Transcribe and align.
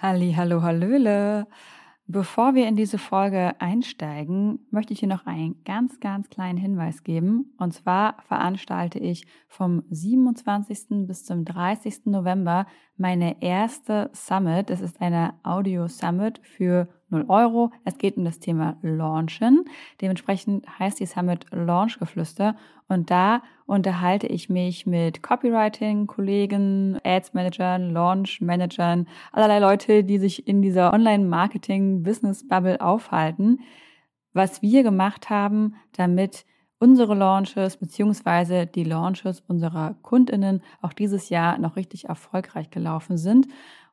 Halli, 0.00 0.34
hallo, 0.36 0.62
hallöle. 0.62 1.48
Bevor 2.06 2.54
wir 2.54 2.68
in 2.68 2.76
diese 2.76 2.98
Folge 2.98 3.60
einsteigen, 3.60 4.60
möchte 4.70 4.92
ich 4.92 5.00
dir 5.00 5.08
noch 5.08 5.26
einen 5.26 5.64
ganz, 5.64 5.98
ganz 5.98 6.30
kleinen 6.30 6.56
Hinweis 6.56 7.02
geben. 7.02 7.52
Und 7.58 7.74
zwar 7.74 8.22
veranstalte 8.28 9.00
ich 9.00 9.26
vom 9.48 9.82
27. 9.90 11.04
bis 11.08 11.24
zum 11.24 11.44
30. 11.44 12.06
November 12.06 12.68
meine 12.96 13.42
erste 13.42 14.08
Summit. 14.12 14.70
Es 14.70 14.80
ist 14.80 15.00
eine 15.00 15.34
Audio 15.42 15.88
Summit 15.88 16.40
für 16.44 16.88
0 17.10 17.24
Euro. 17.28 17.70
Es 17.84 17.98
geht 17.98 18.16
um 18.16 18.24
das 18.24 18.38
Thema 18.38 18.76
Launchen. 18.82 19.64
Dementsprechend 20.00 20.66
heißt 20.78 21.00
die 21.00 21.06
Summit 21.06 21.46
Launchgeflüster. 21.50 22.56
Und 22.88 23.10
da 23.10 23.42
unterhalte 23.66 24.26
ich 24.26 24.48
mich 24.48 24.86
mit 24.86 25.22
Copywriting-Kollegen, 25.22 26.98
Ads-Managern, 27.04 27.90
Launch-Managern, 27.90 29.06
allerlei 29.32 29.58
Leute, 29.58 30.04
die 30.04 30.18
sich 30.18 30.48
in 30.48 30.62
dieser 30.62 30.92
Online-Marketing-Business-Bubble 30.92 32.80
aufhalten, 32.80 33.60
was 34.32 34.62
wir 34.62 34.82
gemacht 34.82 35.30
haben, 35.30 35.74
damit 35.92 36.44
unsere 36.78 37.14
Launches 37.14 37.76
beziehungsweise 37.76 38.66
die 38.66 38.84
Launches 38.84 39.40
unserer 39.40 39.94
Kundinnen 40.02 40.62
auch 40.80 40.92
dieses 40.92 41.28
Jahr 41.28 41.58
noch 41.58 41.76
richtig 41.76 42.06
erfolgreich 42.06 42.70
gelaufen 42.70 43.18
sind. 43.18 43.48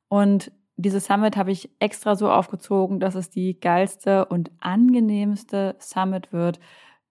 Und 0.08 0.52
diese 0.78 1.00
Summit 1.00 1.38
habe 1.38 1.52
ich 1.52 1.70
extra 1.80 2.16
so 2.16 2.30
aufgezogen, 2.30 3.00
dass 3.00 3.16
es 3.16 3.30
die 3.30 3.60
geilste 3.60 4.26
und 4.26 4.52
angenehmste 4.60 5.76
Summit 5.80 6.34
wird, 6.34 6.60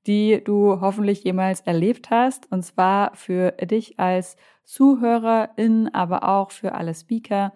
die 0.06 0.42
du 0.45 0.80
hoffentlich 0.80 1.24
jemals 1.24 1.62
erlebt 1.62 2.10
hast. 2.10 2.50
Und 2.52 2.62
zwar 2.62 3.14
für 3.14 3.52
dich 3.52 3.98
als 3.98 4.37
Zuhörerin, 4.64 5.88
aber 5.92 6.28
auch 6.28 6.50
für 6.50 6.74
alle 6.74 6.95
Speaker. 6.95 7.52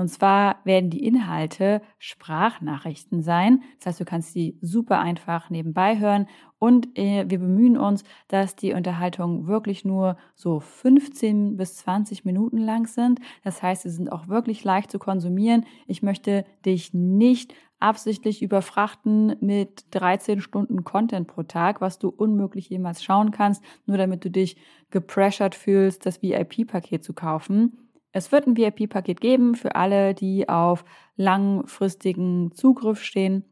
Und 0.00 0.08
zwar 0.08 0.56
werden 0.64 0.88
die 0.88 1.04
Inhalte 1.04 1.82
Sprachnachrichten 1.98 3.22
sein. 3.22 3.62
Das 3.78 3.86
heißt, 3.86 4.00
du 4.00 4.06
kannst 4.06 4.32
sie 4.32 4.56
super 4.62 4.98
einfach 4.98 5.50
nebenbei 5.50 5.98
hören. 5.98 6.26
Und 6.58 6.98
äh, 6.98 7.26
wir 7.28 7.38
bemühen 7.38 7.76
uns, 7.76 8.04
dass 8.28 8.56
die 8.56 8.72
Unterhaltungen 8.72 9.46
wirklich 9.46 9.84
nur 9.84 10.16
so 10.34 10.60
15 10.60 11.58
bis 11.58 11.76
20 11.76 12.24
Minuten 12.24 12.56
lang 12.56 12.86
sind. 12.86 13.20
Das 13.44 13.62
heißt, 13.62 13.82
sie 13.82 13.90
sind 13.90 14.10
auch 14.10 14.28
wirklich 14.28 14.64
leicht 14.64 14.90
zu 14.90 14.98
konsumieren. 14.98 15.66
Ich 15.86 16.02
möchte 16.02 16.46
dich 16.64 16.94
nicht 16.94 17.54
absichtlich 17.78 18.42
überfrachten 18.42 19.36
mit 19.40 19.84
13 19.90 20.40
Stunden 20.40 20.82
Content 20.82 21.28
pro 21.28 21.42
Tag, 21.42 21.82
was 21.82 21.98
du 21.98 22.08
unmöglich 22.08 22.70
jemals 22.70 23.02
schauen 23.02 23.32
kannst, 23.32 23.62
nur 23.84 23.98
damit 23.98 24.24
du 24.24 24.30
dich 24.30 24.56
gepressured 24.90 25.54
fühlst, 25.54 26.06
das 26.06 26.22
VIP-Paket 26.22 27.04
zu 27.04 27.12
kaufen. 27.12 27.89
Es 28.12 28.32
wird 28.32 28.46
ein 28.46 28.56
VIP-Paket 28.56 29.20
geben 29.20 29.54
für 29.54 29.74
alle, 29.74 30.14
die 30.14 30.48
auf 30.48 30.84
langfristigen 31.16 32.52
Zugriff 32.52 33.02
stehen 33.02 33.44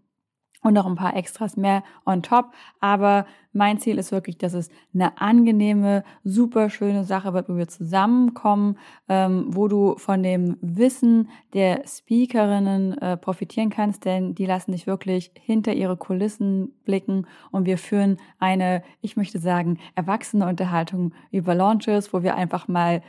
und 0.62 0.74
noch 0.74 0.86
ein 0.86 0.96
paar 0.96 1.16
Extras 1.16 1.56
mehr 1.56 1.84
on 2.04 2.22
top. 2.22 2.52
Aber 2.80 3.26
mein 3.52 3.78
Ziel 3.78 3.98
ist 3.98 4.10
wirklich, 4.10 4.38
dass 4.38 4.54
es 4.54 4.70
eine 4.92 5.20
angenehme, 5.20 6.02
super 6.24 6.70
schöne 6.70 7.04
Sache 7.04 7.32
wird, 7.32 7.48
wo 7.48 7.56
wir 7.56 7.68
zusammenkommen, 7.68 8.76
ähm, 9.08 9.46
wo 9.48 9.68
du 9.68 9.96
von 9.96 10.22
dem 10.22 10.56
Wissen 10.60 11.28
der 11.54 11.84
Speakerinnen 11.86 12.98
äh, 12.98 13.16
profitieren 13.16 13.70
kannst, 13.70 14.04
denn 14.04 14.34
die 14.34 14.46
lassen 14.46 14.72
dich 14.72 14.86
wirklich 14.86 15.30
hinter 15.34 15.72
ihre 15.72 15.96
Kulissen 15.96 16.72
blicken 16.84 17.26
und 17.50 17.66
wir 17.66 17.78
führen 17.78 18.18
eine, 18.38 18.82
ich 19.00 19.16
möchte 19.16 19.38
sagen, 19.38 19.78
erwachsene 19.94 20.46
Unterhaltung 20.46 21.14
über 21.30 21.54
Launches, 21.54 22.12
wo 22.12 22.22
wir 22.22 22.34
einfach 22.34 22.66
mal 22.68 23.02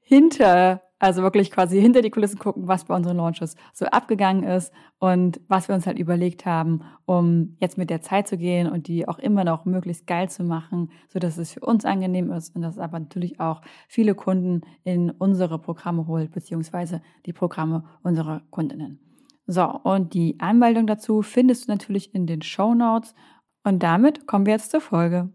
hinter 0.00 0.82
also 0.98 1.22
wirklich 1.22 1.50
quasi 1.50 1.80
hinter 1.80 2.02
die 2.02 2.10
Kulissen 2.10 2.38
gucken, 2.38 2.68
was 2.68 2.84
bei 2.84 2.94
unseren 2.94 3.16
Launches 3.16 3.56
so 3.72 3.86
abgegangen 3.86 4.44
ist 4.44 4.72
und 4.98 5.40
was 5.48 5.68
wir 5.68 5.74
uns 5.74 5.86
halt 5.86 5.98
überlegt 5.98 6.46
haben, 6.46 6.82
um 7.04 7.56
jetzt 7.60 7.76
mit 7.76 7.90
der 7.90 8.00
Zeit 8.00 8.28
zu 8.28 8.38
gehen 8.38 8.68
und 8.68 8.88
die 8.88 9.06
auch 9.08 9.18
immer 9.18 9.44
noch 9.44 9.64
möglichst 9.64 10.06
geil 10.06 10.28
zu 10.28 10.44
machen, 10.44 10.90
so 11.08 11.18
dass 11.18 11.36
es 11.36 11.52
für 11.52 11.60
uns 11.60 11.84
angenehm 11.84 12.30
ist 12.32 12.54
und 12.54 12.62
dass 12.62 12.76
es 12.76 12.80
aber 12.80 12.98
natürlich 12.98 13.40
auch 13.40 13.60
viele 13.88 14.14
Kunden 14.14 14.62
in 14.84 15.10
unsere 15.10 15.58
Programme 15.58 16.06
holt, 16.06 16.32
beziehungsweise 16.32 17.02
die 17.26 17.32
Programme 17.32 17.84
unserer 18.02 18.42
Kundinnen. 18.50 19.00
So, 19.46 19.64
und 19.64 20.14
die 20.14 20.40
Anmeldung 20.40 20.86
dazu 20.86 21.20
findest 21.20 21.68
du 21.68 21.72
natürlich 21.72 22.14
in 22.14 22.26
den 22.26 22.40
Show 22.40 22.74
Notes. 22.74 23.14
Und 23.62 23.82
damit 23.82 24.26
kommen 24.26 24.46
wir 24.46 24.54
jetzt 24.54 24.70
zur 24.70 24.80
Folge. 24.80 25.30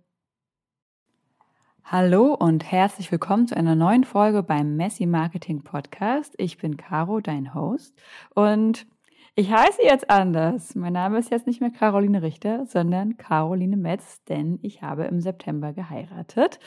Hallo 1.91 2.35
und 2.35 2.71
herzlich 2.71 3.11
willkommen 3.11 3.47
zu 3.47 3.57
einer 3.57 3.73
neuen 3.73 4.03
Folge 4.03 4.43
beim 4.43 4.75
Messy 4.75 5.07
Marketing 5.07 5.63
Podcast. 5.63 6.35
Ich 6.37 6.59
bin 6.59 6.77
Caro, 6.77 7.19
dein 7.19 7.55
Host. 7.55 7.99
Und 8.35 8.85
ich 9.33 9.51
heiße 9.51 9.81
jetzt 9.81 10.07
anders. 10.07 10.75
Mein 10.75 10.93
Name 10.93 11.17
ist 11.17 11.31
jetzt 11.31 11.47
nicht 11.47 11.61
mehr 11.61 11.71
Caroline 11.71 12.21
Richter, 12.21 12.67
sondern 12.67 13.17
Caroline 13.17 13.75
Metz, 13.75 14.23
denn 14.25 14.59
ich 14.61 14.83
habe 14.83 15.05
im 15.05 15.19
September 15.19 15.73
geheiratet. 15.73 16.59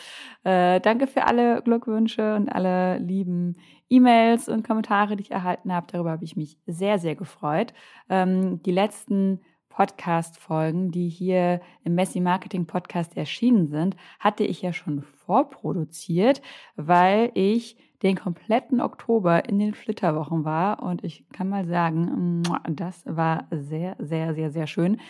Äh, 0.42 0.80
danke 0.80 1.06
für 1.06 1.24
alle 1.24 1.62
Glückwünsche 1.62 2.34
und 2.34 2.48
alle 2.48 2.98
lieben 2.98 3.58
E-Mails 3.88 4.48
und 4.48 4.66
Kommentare, 4.66 5.14
die 5.14 5.22
ich 5.22 5.30
erhalten 5.30 5.72
habe. 5.72 5.86
Darüber 5.88 6.10
habe 6.10 6.24
ich 6.24 6.34
mich 6.34 6.58
sehr, 6.66 6.98
sehr 6.98 7.14
gefreut. 7.14 7.74
Ähm, 8.08 8.60
die 8.64 8.72
letzten 8.72 9.38
Podcast-Folgen, 9.72 10.90
die 10.90 11.08
hier 11.08 11.60
im 11.84 11.94
Messi 11.94 12.20
Marketing 12.20 12.66
Podcast 12.66 13.16
erschienen 13.16 13.68
sind, 13.68 13.96
hatte 14.20 14.44
ich 14.44 14.60
ja 14.60 14.72
schon 14.72 15.02
vorproduziert, 15.02 16.42
weil 16.76 17.30
ich 17.34 17.76
den 18.02 18.16
kompletten 18.16 18.80
Oktober 18.80 19.48
in 19.48 19.58
den 19.58 19.74
Flitterwochen 19.74 20.44
war 20.44 20.82
und 20.82 21.04
ich 21.04 21.24
kann 21.32 21.48
mal 21.48 21.66
sagen, 21.66 22.42
das 22.68 23.02
war 23.06 23.46
sehr, 23.50 23.96
sehr, 23.98 24.34
sehr, 24.34 24.50
sehr 24.50 24.66
schön. 24.66 25.00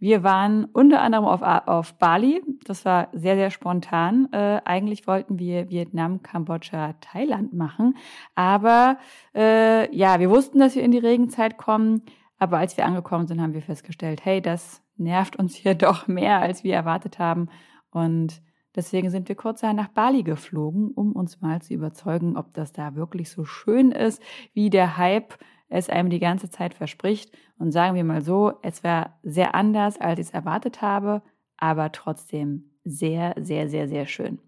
Wir 0.00 0.24
waren 0.24 0.64
unter 0.64 1.00
anderem 1.00 1.26
auf, 1.26 1.42
auf 1.42 1.94
Bali, 1.94 2.42
das 2.64 2.84
war 2.84 3.08
sehr, 3.12 3.36
sehr 3.36 3.50
spontan. 3.50 4.28
Äh, 4.32 4.60
eigentlich 4.64 5.06
wollten 5.06 5.38
wir 5.38 5.70
Vietnam, 5.70 6.22
Kambodscha, 6.22 6.94
Thailand 7.00 7.52
machen, 7.52 7.96
aber 8.34 8.98
äh, 9.34 9.94
ja, 9.94 10.18
wir 10.18 10.30
wussten, 10.30 10.58
dass 10.58 10.74
wir 10.74 10.82
in 10.82 10.90
die 10.90 10.98
Regenzeit 10.98 11.56
kommen. 11.56 12.02
Aber 12.40 12.58
als 12.58 12.76
wir 12.76 12.86
angekommen 12.86 13.28
sind, 13.28 13.40
haben 13.40 13.52
wir 13.52 13.62
festgestellt, 13.62 14.24
hey, 14.24 14.40
das 14.40 14.82
nervt 14.96 15.36
uns 15.36 15.54
hier 15.54 15.74
doch 15.76 16.08
mehr, 16.08 16.40
als 16.40 16.64
wir 16.64 16.74
erwartet 16.74 17.20
haben. 17.20 17.48
Und 17.90 18.42
deswegen 18.74 19.10
sind 19.10 19.28
wir 19.28 19.36
kurz 19.36 19.62
nach 19.62 19.88
Bali 19.88 20.24
geflogen, 20.24 20.90
um 20.90 21.12
uns 21.12 21.40
mal 21.40 21.62
zu 21.62 21.74
überzeugen, 21.74 22.36
ob 22.36 22.52
das 22.54 22.72
da 22.72 22.96
wirklich 22.96 23.30
so 23.30 23.44
schön 23.44 23.92
ist, 23.92 24.22
wie 24.54 24.70
der 24.70 24.96
Hype 24.96 25.38
es 25.68 25.90
einem 25.90 26.10
die 26.10 26.18
ganze 26.18 26.50
Zeit 26.50 26.74
verspricht. 26.74 27.30
Und 27.58 27.72
sagen 27.72 27.94
wir 27.94 28.04
mal 28.04 28.22
so, 28.22 28.54
es 28.62 28.82
war 28.82 29.18
sehr 29.22 29.54
anders, 29.54 30.00
als 30.00 30.18
ich 30.18 30.26
es 30.28 30.32
erwartet 30.32 30.82
habe, 30.82 31.22
aber 31.58 31.92
trotzdem 31.92 32.70
sehr, 32.84 33.34
sehr, 33.38 33.68
sehr, 33.68 33.86
sehr 33.86 34.06
schön. 34.06 34.38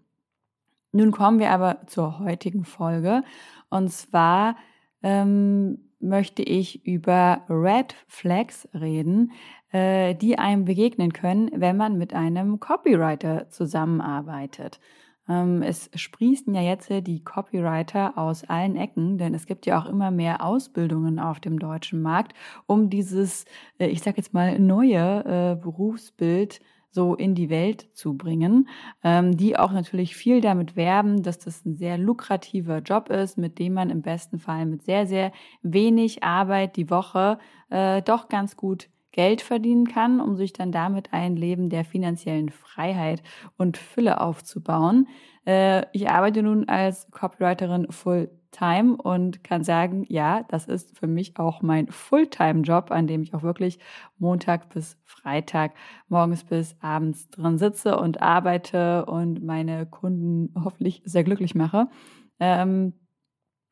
Nun 0.91 1.11
kommen 1.11 1.39
wir 1.39 1.51
aber 1.51 1.85
zur 1.85 2.19
heutigen 2.19 2.65
Folge. 2.65 3.23
Und 3.69 3.91
zwar 3.91 4.55
ähm, 5.03 5.92
möchte 6.03 6.43
ich 6.43 6.85
über 6.85 7.41
Red 7.49 7.95
Flags 8.07 8.67
reden, 8.73 9.31
äh, 9.71 10.13
die 10.13 10.37
einem 10.37 10.65
begegnen 10.65 11.13
können, 11.13 11.49
wenn 11.55 11.77
man 11.77 11.97
mit 11.97 12.13
einem 12.13 12.59
Copywriter 12.59 13.49
zusammenarbeitet. 13.49 14.79
Ähm, 15.27 15.61
es 15.61 15.89
sprießen 15.95 16.53
ja 16.53 16.61
jetzt 16.61 16.89
die 16.89 17.23
Copywriter 17.23 18.17
aus 18.17 18.43
allen 18.43 18.75
Ecken, 18.75 19.17
denn 19.17 19.33
es 19.33 19.45
gibt 19.45 19.65
ja 19.65 19.81
auch 19.81 19.85
immer 19.85 20.11
mehr 20.11 20.45
Ausbildungen 20.45 21.17
auf 21.17 21.39
dem 21.39 21.59
deutschen 21.59 22.01
Markt, 22.01 22.33
um 22.65 22.89
dieses, 22.89 23.45
äh, 23.79 23.87
ich 23.87 24.01
sage 24.01 24.17
jetzt 24.17 24.33
mal, 24.33 24.59
neue 24.59 25.55
äh, 25.55 25.55
Berufsbild 25.61 26.59
so 26.93 27.15
in 27.15 27.33
die 27.33 27.49
Welt 27.49 27.87
zu 27.93 28.15
bringen, 28.15 28.69
ähm, 29.03 29.35
die 29.35 29.57
auch 29.57 29.71
natürlich 29.71 30.15
viel 30.15 30.41
damit 30.41 30.75
werben, 30.75 31.23
dass 31.23 31.39
das 31.39 31.65
ein 31.65 31.75
sehr 31.75 31.97
lukrativer 31.97 32.79
Job 32.79 33.09
ist, 33.09 33.37
mit 33.37 33.57
dem 33.57 33.73
man 33.73 33.89
im 33.89 34.03
besten 34.03 34.39
Fall 34.39 34.65
mit 34.65 34.83
sehr, 34.83 35.07
sehr 35.07 35.31
wenig 35.63 36.23
Arbeit 36.23 36.75
die 36.75 36.89
Woche 36.91 37.39
äh, 37.69 38.01
doch 38.03 38.29
ganz 38.29 38.55
gut 38.55 38.89
Geld 39.11 39.41
verdienen 39.41 39.87
kann, 39.87 40.21
um 40.21 40.35
sich 40.35 40.53
dann 40.53 40.71
damit 40.71 41.13
ein 41.13 41.35
Leben 41.35 41.69
der 41.69 41.83
finanziellen 41.83 42.49
Freiheit 42.49 43.23
und 43.57 43.77
Fülle 43.77 44.21
aufzubauen. 44.21 45.07
Äh, 45.45 45.85
ich 45.93 46.09
arbeite 46.09 46.43
nun 46.43 46.69
als 46.69 47.09
Copywriterin 47.11 47.91
Full 47.91 48.29
Time 48.53 48.95
und 48.95 49.43
kann 49.43 49.63
sagen, 49.63 50.05
ja, 50.07 50.43
das 50.47 50.65
ist 50.65 50.97
für 50.97 51.07
mich 51.07 51.37
auch 51.37 51.61
mein 51.61 51.87
Fulltime-Job, 51.89 52.91
an 52.91 53.07
dem 53.07 53.21
ich 53.21 53.33
auch 53.33 53.43
wirklich 53.43 53.79
Montag 54.17 54.69
bis 54.69 54.97
Freitag 55.03 55.73
morgens 56.07 56.45
bis 56.45 56.77
abends 56.79 57.29
drin 57.29 57.57
sitze 57.57 57.97
und 57.97 58.21
arbeite 58.21 59.05
und 59.05 59.43
meine 59.43 59.85
Kunden 59.85 60.53
hoffentlich 60.63 61.01
sehr 61.03 61.25
glücklich 61.25 61.55
mache. 61.55 61.89
Ähm, 62.39 62.93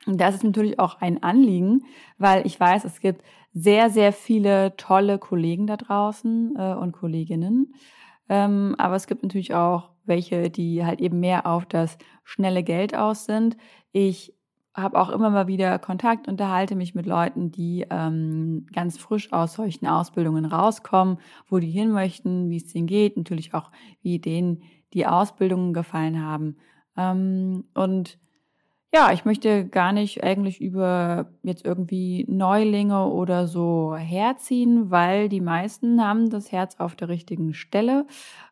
das 0.08 0.36
ist 0.36 0.44
natürlich 0.44 0.80
auch 0.80 1.00
ein 1.00 1.22
Anliegen, 1.24 1.86
weil 2.18 2.46
ich 2.46 2.60
weiß, 2.60 2.86
es 2.86 3.00
gibt 3.00 3.24
sehr, 3.54 3.90
sehr 3.90 4.14
viele 4.14 4.76
tolle 4.76 5.20
Kollegen 5.20 5.68
da 5.68 5.78
draußen 5.78 6.56
äh, 6.58 6.74
und 6.74 6.92
Kolleginnen. 6.94 7.74
Ähm, 8.30 8.76
aber 8.78 8.96
es 8.96 9.08
gibt 9.08 9.24
natürlich 9.24 9.54
auch 9.54 9.92
welche, 10.06 10.50
die 10.50 10.86
halt 10.86 11.02
eben 11.02 11.20
mehr 11.20 11.46
auf 11.46 11.66
das 11.66 11.98
schnelle 12.24 12.64
Geld 12.64 12.96
aus 12.96 13.26
sind. 13.26 13.58
Ich 13.92 14.34
habe 14.74 15.00
auch 15.00 15.10
immer 15.10 15.30
mal 15.30 15.48
wieder 15.48 15.78
Kontakt, 15.80 16.28
unterhalte 16.28 16.76
mich 16.76 16.96
mit 16.96 17.06
Leuten, 17.06 17.52
die 17.52 17.86
ähm, 17.90 18.68
ganz 18.74 18.98
frisch 18.98 19.32
aus 19.34 19.54
solchen 19.54 19.86
Ausbildungen 19.86 20.46
rauskommen, 20.46 21.18
wo 21.48 21.60
die 21.60 21.70
hin 21.70 21.92
möchten, 21.92 22.50
wie 22.50 22.58
es 22.58 22.68
denen 22.68 22.88
geht, 22.88 23.18
natürlich 23.18 23.54
auch, 23.54 23.72
wie 24.02 24.20
denen 24.20 24.64
die 24.94 25.06
Ausbildungen 25.06 25.74
gefallen 25.74 26.24
haben. 26.24 26.58
Ähm, 26.96 27.66
und 27.74 28.18
ja, 28.94 29.14
ich 29.14 29.24
möchte 29.24 29.66
gar 29.68 29.94
nicht 29.94 30.24
eigentlich 30.24 30.60
über 30.60 31.28
jetzt 31.44 31.66
irgendwie 31.66 32.26
Neulinge 32.28 33.06
oder 33.08 33.48
so 33.48 33.96
herziehen, 33.96 34.92
weil 34.92 35.30
die 35.30 35.40
meisten 35.40 36.04
haben 36.04 36.30
das 36.30 36.52
Herz 36.52 36.76
auf 36.78 36.96
der 36.96 37.08
richtigen 37.08 37.54
Stelle, 37.54 38.06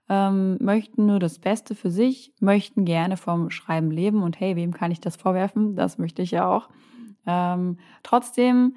ähm, 0.07 0.57
möchten 0.61 1.05
nur 1.05 1.19
das 1.19 1.39
Beste 1.39 1.75
für 1.75 1.91
sich, 1.91 2.33
möchten 2.39 2.85
gerne 2.85 3.17
vom 3.17 3.49
Schreiben 3.49 3.91
leben 3.91 4.23
und 4.23 4.39
hey, 4.39 4.55
wem 4.55 4.73
kann 4.73 4.91
ich 4.91 5.01
das 5.01 5.17
vorwerfen? 5.17 5.75
Das 5.75 5.97
möchte 5.97 6.21
ich 6.21 6.31
ja 6.31 6.47
auch. 6.47 6.69
Ähm, 7.27 7.77
trotzdem 8.01 8.75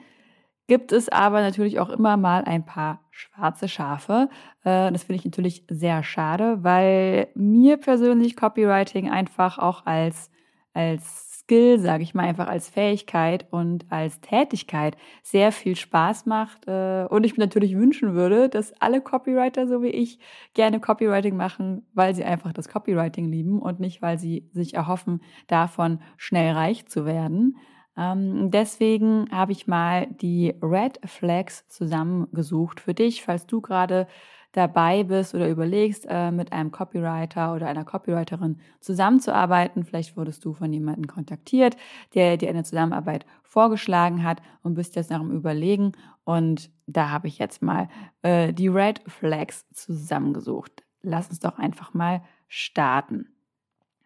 gibt 0.67 0.91
es 0.91 1.09
aber 1.09 1.43
natürlich 1.43 1.79
auch 1.79 1.91
immer 1.91 2.17
mal 2.17 2.45
ein 2.45 2.65
paar 2.65 3.01
schwarze 3.13 3.69
Schafe. 3.69 4.29
Äh, 4.65 4.91
das 4.91 5.05
finde 5.05 5.21
ich 5.21 5.25
natürlich 5.25 5.65
sehr 5.71 6.03
schade, 6.03 6.65
weil 6.65 7.29
mir 7.35 7.77
persönlich 7.77 8.37
Copywriting 8.37 9.09
einfach 9.09 9.59
auch 9.59 9.87
als, 9.87 10.31
als 10.75 11.32
Skill, 11.45 11.79
sage 11.81 12.03
ich 12.03 12.15
mal, 12.15 12.23
einfach 12.25 12.47
als 12.47 12.69
Fähigkeit 12.69 13.47
und 13.51 13.85
als 13.91 14.21
Tätigkeit 14.21 14.97
sehr 15.23 15.53
viel 15.53 15.77
Spaß 15.77 16.27
macht. 16.27 16.67
Äh, 16.67 17.07
und 17.11 17.25
ich 17.25 17.37
mir 17.37 17.45
natürlich 17.45 17.77
wünschen 17.77 18.15
würde, 18.15 18.49
dass 18.49 18.73
alle 18.81 19.01
Copywriter, 19.01 19.67
so 19.67 19.83
wie 19.83 19.89
ich, 19.89 20.19
gerne 20.55 20.81
Copywriting 20.81 21.37
machen, 21.37 21.87
weil 21.95 22.15
sie 22.15 22.25
einfach 22.25 22.53
das 22.53 22.69
Copywriting 22.69 23.27
lieben 23.27 23.61
und 23.61 23.81
nicht, 23.81 24.03
weil 24.03 24.19
sie 24.19 24.49
sich 24.53 24.75
erhoffen, 24.75 25.21
davon 25.47 26.01
schnell 26.17 26.53
reich 26.55 26.87
zu 26.87 27.05
werden. 27.07 27.57
Ähm, 27.97 28.51
deswegen 28.51 29.29
habe 29.31 29.53
ich 29.53 29.67
mal 29.67 30.07
die 30.07 30.55
Red 30.63 31.01
Flags 31.05 31.67
zusammengesucht 31.69 32.81
für 32.81 32.95
dich, 32.95 33.23
falls 33.23 33.47
du 33.47 33.61
gerade 33.61 34.07
dabei 34.53 35.03
bist 35.05 35.35
oder 35.35 35.49
überlegst, 35.49 36.07
äh, 36.09 36.31
mit 36.31 36.53
einem 36.53 36.71
Copywriter 36.71 37.55
oder 37.55 37.67
einer 37.69 37.85
Copywriterin 37.85 38.61
zusammenzuarbeiten. 38.81 39.85
Vielleicht 39.85 40.17
wurdest 40.17 40.45
du 40.45 40.53
von 40.53 40.73
jemandem 40.73 41.07
kontaktiert, 41.07 41.77
der 42.15 42.37
dir 42.37 42.51
eine 42.51 42.63
Zusammenarbeit 42.63 43.25
vorgeschlagen 43.43 44.23
hat 44.23 44.43
und 44.63 44.75
bist 44.75 44.95
jetzt 44.95 45.11
nach 45.11 45.21
dem 45.21 45.31
Überlegen. 45.31 45.93
Und 46.25 46.71
da 46.87 47.11
habe 47.11 47.29
ich 47.29 47.39
jetzt 47.39 47.63
mal 47.63 47.89
äh, 48.23 48.53
die 48.53 48.69
Red 48.69 49.01
Flags 49.07 49.67
zusammengesucht. 49.73 50.85
Lass 51.01 51.29
uns 51.29 51.41
doch 51.41 51.59
einfach 51.59 51.95
mal 51.95 52.23
starten. 52.47 53.29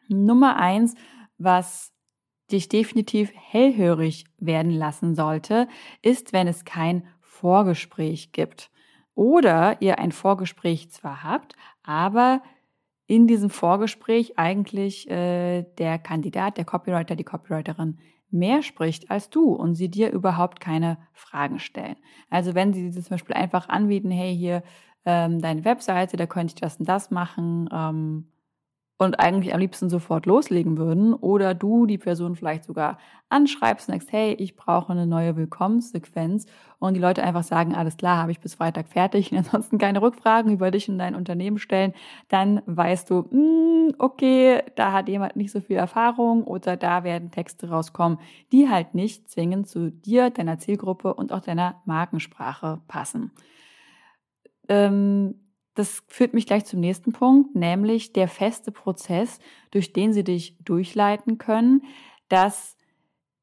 Nummer 0.08 0.56
eins, 0.56 0.94
was 1.38 1.92
dich 2.52 2.69
definitiv 2.69 3.32
hellhörig 3.34 4.25
werden 4.38 4.70
lassen 4.70 5.14
sollte, 5.14 5.69
ist, 6.02 6.32
wenn 6.32 6.46
es 6.46 6.64
kein 6.64 7.06
Vorgespräch 7.20 8.32
gibt 8.32 8.70
oder 9.14 9.81
ihr 9.81 9.98
ein 9.98 10.12
Vorgespräch 10.12 10.90
zwar 10.90 11.22
habt, 11.22 11.54
aber 11.82 12.43
in 13.06 13.26
diesem 13.26 13.50
Vorgespräch 13.50 14.38
eigentlich 14.38 15.08
äh, 15.10 15.62
der 15.78 15.98
Kandidat, 15.98 16.56
der 16.56 16.64
Copywriter, 16.64 17.16
die 17.16 17.25
Copywriterin 17.25 17.98
mehr 18.31 18.62
spricht 18.62 19.10
als 19.10 19.31
du 19.31 19.52
und 19.52 19.75
sie 19.75 19.88
dir 19.88 20.10
überhaupt 20.10 20.60
keine 20.60 20.99
Fragen 21.12 21.58
stellen. 21.58 21.96
Also 22.31 22.54
wenn 22.54 22.72
sie 22.72 22.90
dir 22.90 23.00
zum 23.00 23.10
Beispiel 23.10 23.37
einfach 23.37 23.69
anbieten, 23.69 24.10
hey, 24.10 24.37
hier 24.37 24.62
ähm, 25.04 25.40
deine 25.40 25.64
Webseite, 25.64 26.16
da 26.16 26.26
könnte 26.26 26.54
ich 26.54 26.60
das 26.60 26.76
und 26.78 26.88
das 26.88 27.10
machen, 27.10 27.69
ähm, 27.72 28.26
und 28.98 29.20
eigentlich 29.20 29.52
am 29.52 29.60
liebsten 29.60 29.90
sofort 29.90 30.25
loslegen 30.25 30.78
würden 30.78 31.12
oder 31.12 31.54
du 31.54 31.87
die 31.87 31.98
Person 31.98 32.34
vielleicht 32.34 32.64
sogar 32.64 32.98
anschreibst 33.28 33.88
und 33.88 33.94
sagst, 33.94 34.12
hey, 34.12 34.32
ich 34.34 34.56
brauche 34.56 34.93
eine 34.93 35.06
neue 35.06 35.37
Willkommenssequenz 35.37 36.46
und 36.78 36.94
die 36.94 37.00
Leute 37.00 37.22
einfach 37.22 37.43
sagen, 37.43 37.75
alles 37.75 37.96
klar, 37.96 38.19
habe 38.19 38.31
ich 38.31 38.40
bis 38.40 38.54
Freitag 38.54 38.88
fertig 38.88 39.31
und 39.32 39.38
ansonsten 39.38 39.78
keine 39.78 40.00
Rückfragen 40.00 40.52
über 40.52 40.70
dich 40.70 40.88
und 40.88 40.98
dein 40.98 41.14
Unternehmen 41.14 41.58
stellen, 41.58 41.93
dann 42.28 42.62
weißt 42.66 43.10
du, 43.10 43.26
mh, 43.31 43.31
hm, 43.31 43.94
okay, 43.98 44.62
da 44.76 44.93
hat 44.93 45.08
jemand 45.08 45.37
nicht 45.37 45.52
so 45.52 45.60
viel 45.60 45.76
Erfahrung 45.76 46.44
oder 46.44 46.76
da 46.76 47.04
werden 47.04 47.31
Texte 47.31 47.69
rauskommen, 47.69 48.19
die 48.52 48.69
halt 48.69 48.94
nicht 48.94 49.28
zwingend 49.31 49.69
zu 49.69 49.90
dir, 49.90 50.31
deiner 50.31 50.58
Zielgruppe 50.58 51.14
und 51.14 51.32
auch 51.32 51.40
deiner 51.40 51.82
Markensprache 51.84 52.81
passen. 52.88 53.32
Ähm, 54.69 55.45
das 55.76 56.02
führt 56.08 56.34
mich 56.34 56.46
gleich 56.46 56.64
zum 56.64 56.81
nächsten 56.81 57.12
Punkt, 57.12 57.55
nämlich 57.55 58.12
der 58.14 58.28
feste 58.28 58.73
Prozess, 58.73 59.38
durch 59.70 59.93
den 59.93 60.12
sie 60.12 60.25
dich 60.25 60.56
durchleiten 60.64 61.37
können. 61.37 61.82
Das 62.28 62.76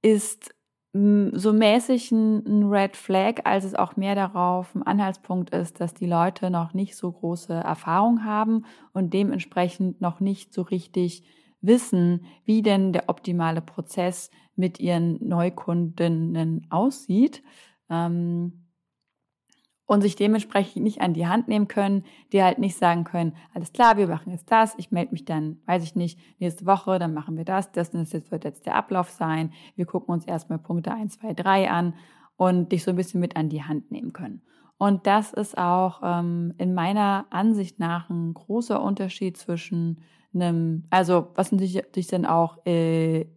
ist 0.02 0.54
hm, 0.94 1.32
so 1.34 1.54
mäßig 1.54 2.12
ein 2.12 2.64
Red 2.72 2.98
Flag, 2.98 3.42
als 3.46 3.66
es 3.66 3.76
auch 3.76 3.96
mehr 3.98 4.16
darauf 4.16 4.74
ein 4.74 4.82
Anhaltspunkt 4.82 5.52
ist, 5.52 5.80
dass 5.80 5.94
die 5.94 6.08
Leute 6.08 6.50
noch 6.50 6.74
nicht 6.74 6.96
so 6.96 7.12
große 7.12 7.54
Erfahrung 7.54 8.26
haben 8.26 8.66
und 8.94 9.14
dementsprechend 9.14 10.02
noch 10.02 10.20
nicht 10.20 10.54
so 10.54 10.64
richtig 10.64 11.24
wissen, 11.62 12.26
wie 12.46 12.64
denn 12.64 12.94
der 12.94 13.10
optimale 13.10 13.62
Prozess 13.62 14.32
mit 14.56 14.80
ihren 14.80 15.20
Neukundinnen 15.28 16.66
aussieht. 16.72 17.44
Ähm, 17.92 18.63
und 19.94 20.02
sich 20.02 20.16
dementsprechend 20.16 20.84
nicht 20.84 21.02
an 21.02 21.14
die 21.14 21.28
Hand 21.28 21.48
nehmen 21.48 21.68
können, 21.68 22.04
die 22.32 22.42
halt 22.42 22.58
nicht 22.58 22.76
sagen 22.76 23.04
können, 23.04 23.36
alles 23.54 23.74
klar, 23.74 23.96
wir 23.96 24.08
machen 24.08 24.32
jetzt 24.32 24.52
das, 24.52 24.74
ich 24.80 24.90
melde 24.90 25.12
mich 25.12 25.24
dann, 25.24 25.60
weiß 25.68 25.84
ich 25.84 25.96
nicht, 25.96 26.20
nächste 26.40 26.66
Woche, 26.66 26.98
dann 26.98 27.14
machen 27.14 27.38
wir 27.38 27.46
das, 27.46 27.72
das, 27.72 27.94
wird 27.94 28.44
jetzt 28.44 28.66
der 28.66 28.74
Ablauf 28.74 29.12
sein, 29.12 29.54
wir 29.76 29.86
gucken 29.86 30.12
uns 30.12 30.26
erstmal 30.26 30.58
Punkte 30.58 30.92
1, 30.92 31.20
2, 31.20 31.36
3 31.36 31.70
an 31.70 31.94
und 32.38 32.72
dich 32.72 32.84
so 32.84 32.90
ein 32.90 32.96
bisschen 32.96 33.20
mit 33.20 33.36
an 33.36 33.50
die 33.50 33.62
Hand 33.62 33.92
nehmen 33.92 34.14
können. 34.14 34.42
Und 34.80 35.06
das 35.06 35.32
ist 35.32 35.60
auch 35.60 36.02
ähm, 36.04 36.56
in 36.58 36.74
meiner 36.74 37.28
Ansicht 37.30 37.78
nach 37.78 38.10
ein 38.10 38.34
großer 38.34 38.82
Unterschied 38.82 39.38
zwischen 39.38 40.00
einem, 40.34 40.86
also 40.90 41.28
was 41.36 41.52
natürlich 41.52 42.08
dann 42.08 42.26
auch 42.26 42.66
äh, 42.66 43.28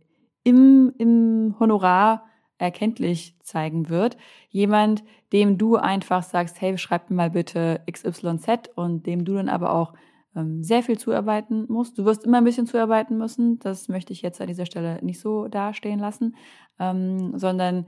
im, 0.42 0.94
im 0.96 1.54
Honorar 1.60 2.24
erkenntlich 2.58 3.36
zeigen 3.42 3.88
wird. 3.88 4.16
Jemand, 4.48 5.04
dem 5.32 5.58
du 5.58 5.76
einfach 5.76 6.22
sagst, 6.22 6.60
hey, 6.60 6.76
schreib 6.78 7.10
mir 7.10 7.16
mal 7.16 7.30
bitte 7.30 7.82
XYZ 7.90 8.70
und 8.74 9.06
dem 9.06 9.24
du 9.24 9.34
dann 9.34 9.48
aber 9.48 9.72
auch 9.74 9.94
ähm, 10.34 10.62
sehr 10.62 10.82
viel 10.82 10.98
zuarbeiten 10.98 11.66
musst. 11.68 11.98
Du 11.98 12.04
wirst 12.04 12.24
immer 12.24 12.38
ein 12.38 12.44
bisschen 12.44 12.66
zuarbeiten 12.66 13.18
müssen. 13.18 13.58
Das 13.58 13.88
möchte 13.88 14.12
ich 14.12 14.22
jetzt 14.22 14.40
an 14.40 14.46
dieser 14.46 14.66
Stelle 14.66 14.98
nicht 15.02 15.20
so 15.20 15.48
dastehen 15.48 15.98
lassen, 15.98 16.36
ähm, 16.78 17.38
sondern 17.38 17.86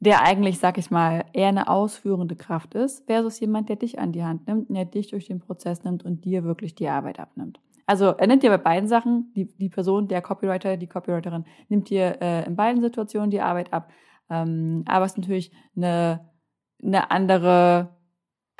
der 0.00 0.22
eigentlich, 0.22 0.58
sag 0.58 0.76
ich 0.76 0.90
mal, 0.90 1.24
eher 1.32 1.48
eine 1.48 1.68
ausführende 1.68 2.36
Kraft 2.36 2.74
ist, 2.74 3.06
versus 3.06 3.40
jemand, 3.40 3.70
der 3.70 3.76
dich 3.76 3.98
an 3.98 4.12
die 4.12 4.24
Hand 4.24 4.46
nimmt, 4.46 4.68
der 4.68 4.84
dich 4.84 5.08
durch 5.08 5.26
den 5.26 5.40
Prozess 5.40 5.82
nimmt 5.82 6.04
und 6.04 6.24
dir 6.24 6.44
wirklich 6.44 6.74
die 6.74 6.88
Arbeit 6.88 7.18
abnimmt. 7.18 7.60
Also 7.86 8.06
er 8.06 8.26
nimmt 8.26 8.42
dir 8.42 8.50
bei 8.50 8.58
beiden 8.58 8.88
Sachen, 8.88 9.32
die, 9.34 9.46
die 9.56 9.68
Person, 9.68 10.08
der 10.08 10.22
Copywriter, 10.22 10.76
die 10.76 10.86
Copywriterin, 10.86 11.44
nimmt 11.68 11.90
dir 11.90 12.18
äh, 12.20 12.46
in 12.46 12.56
beiden 12.56 12.82
Situationen 12.82 13.30
die 13.30 13.40
Arbeit 13.40 13.72
ab. 13.72 13.90
Ähm, 14.30 14.84
aber 14.86 15.04
es 15.04 15.12
ist 15.12 15.18
natürlich 15.18 15.52
eine, 15.76 16.30
eine 16.82 17.10
andere, 17.10 17.96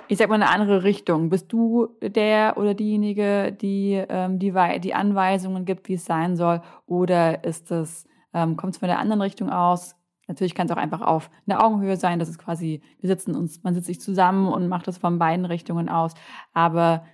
ich 0.09 0.19
sag 0.19 0.29
mal, 0.29 0.35
eine 0.35 0.51
andere 0.51 0.85
Richtung. 0.85 1.31
Bist 1.31 1.53
du 1.53 1.97
der 2.03 2.57
oder 2.59 2.75
diejenige, 2.75 3.53
die 3.53 4.05
ähm, 4.09 4.39
die, 4.39 4.53
die 4.81 4.95
Anweisungen 4.95 5.65
gibt, 5.65 5.89
wie 5.89 5.95
es 5.95 6.05
sein 6.05 6.37
soll? 6.37 6.61
Oder 6.87 7.45
ist 7.45 7.71
es, 7.71 8.07
ähm, 8.35 8.57
kommt 8.57 8.75
es 8.75 8.79
von 8.79 8.89
der 8.89 8.99
anderen 8.99 9.23
Richtung 9.23 9.51
aus? 9.51 9.97
Natürlich 10.27 10.55
kann 10.55 10.67
es 10.67 10.73
auch 10.73 10.79
einfach 10.79 11.03
auf 11.03 11.31
einer 11.47 11.63
Augenhöhe 11.63 11.97
sein, 11.97 12.19
das 12.19 12.31
ist 12.31 12.39
quasi, 12.39 12.83
wir 13.01 13.09
sitzen 13.09 13.35
uns, 13.35 13.63
man 13.63 13.75
sitzt 13.75 13.87
sich 13.87 14.01
zusammen 14.01 14.49
und 14.49 14.69
macht 14.69 14.89
das 14.89 14.97
von 14.97 15.19
beiden 15.19 15.45
Richtungen 15.45 15.89
aus. 15.89 16.15
Aber 16.55 17.05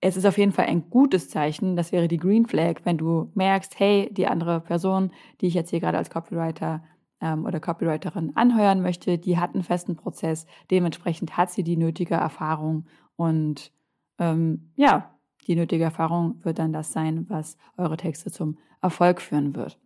es 0.00 0.16
ist 0.16 0.26
auf 0.26 0.38
jeden 0.38 0.52
Fall 0.52 0.66
ein 0.66 0.90
gutes 0.90 1.30
Zeichen. 1.30 1.76
Das 1.76 1.92
wäre 1.92 2.08
die 2.08 2.18
Green 2.18 2.46
Flag, 2.46 2.80
wenn 2.84 2.98
du 2.98 3.30
merkst, 3.34 3.78
hey, 3.78 4.08
die 4.12 4.26
andere 4.26 4.60
Person, 4.60 5.10
die 5.40 5.46
ich 5.46 5.54
jetzt 5.54 5.70
hier 5.70 5.80
gerade 5.80 5.98
als 5.98 6.10
Copywriter 6.10 6.84
ähm, 7.20 7.44
oder 7.44 7.60
Copywriterin 7.60 8.32
anheuern 8.36 8.82
möchte, 8.82 9.18
die 9.18 9.38
hat 9.38 9.54
einen 9.54 9.62
festen 9.62 9.96
Prozess. 9.96 10.46
Dementsprechend 10.70 11.36
hat 11.36 11.50
sie 11.50 11.62
die 11.62 11.76
nötige 11.76 12.14
Erfahrung 12.14 12.86
und 13.16 13.72
ähm, 14.18 14.70
ja, 14.76 15.14
die 15.46 15.56
nötige 15.56 15.84
Erfahrung 15.84 16.44
wird 16.44 16.58
dann 16.58 16.72
das 16.72 16.92
sein, 16.92 17.26
was 17.28 17.56
eure 17.76 17.96
Texte 17.96 18.30
zum 18.30 18.58
Erfolg 18.82 19.20
führen 19.20 19.54
wird. 19.54 19.78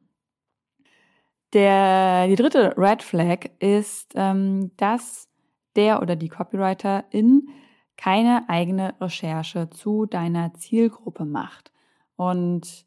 Der, 1.52 2.28
die 2.28 2.36
dritte 2.36 2.74
Red 2.76 3.02
Flag 3.02 3.50
ist, 3.58 4.12
ähm, 4.14 4.70
dass 4.76 5.28
der 5.76 6.00
oder 6.02 6.16
die 6.16 6.28
Copywriterin 6.28 7.48
keine 8.00 8.48
eigene 8.48 8.94
Recherche 8.98 9.68
zu 9.68 10.06
deiner 10.06 10.54
Zielgruppe 10.54 11.26
macht. 11.26 11.70
Und 12.16 12.86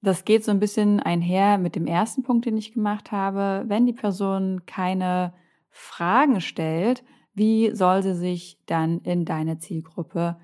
das 0.00 0.24
geht 0.24 0.44
so 0.44 0.50
ein 0.50 0.60
bisschen 0.60 0.98
einher 0.98 1.58
mit 1.58 1.76
dem 1.76 1.86
ersten 1.86 2.22
Punkt, 2.22 2.46
den 2.46 2.56
ich 2.56 2.72
gemacht 2.72 3.12
habe. 3.12 3.64
Wenn 3.68 3.84
die 3.84 3.92
Person 3.92 4.64
keine 4.64 5.34
Fragen 5.68 6.40
stellt, 6.40 7.04
wie 7.34 7.74
soll 7.74 8.02
sie 8.02 8.14
sich 8.14 8.58
dann 8.64 9.00
in 9.00 9.26
deine 9.26 9.58
Zielgruppe 9.58 10.38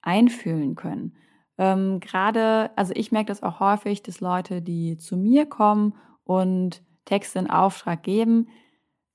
einfühlen 0.00 0.76
können? 0.76 1.16
Ähm, 1.58 1.98
Gerade, 1.98 2.70
also 2.76 2.92
ich 2.94 3.10
merke 3.10 3.28
das 3.28 3.42
auch 3.42 3.58
häufig, 3.58 4.04
dass 4.04 4.20
Leute, 4.20 4.62
die 4.62 4.96
zu 4.96 5.16
mir 5.16 5.44
kommen 5.44 5.94
und 6.22 6.84
Texte 7.04 7.40
in 7.40 7.50
Auftrag 7.50 8.04
geben, 8.04 8.46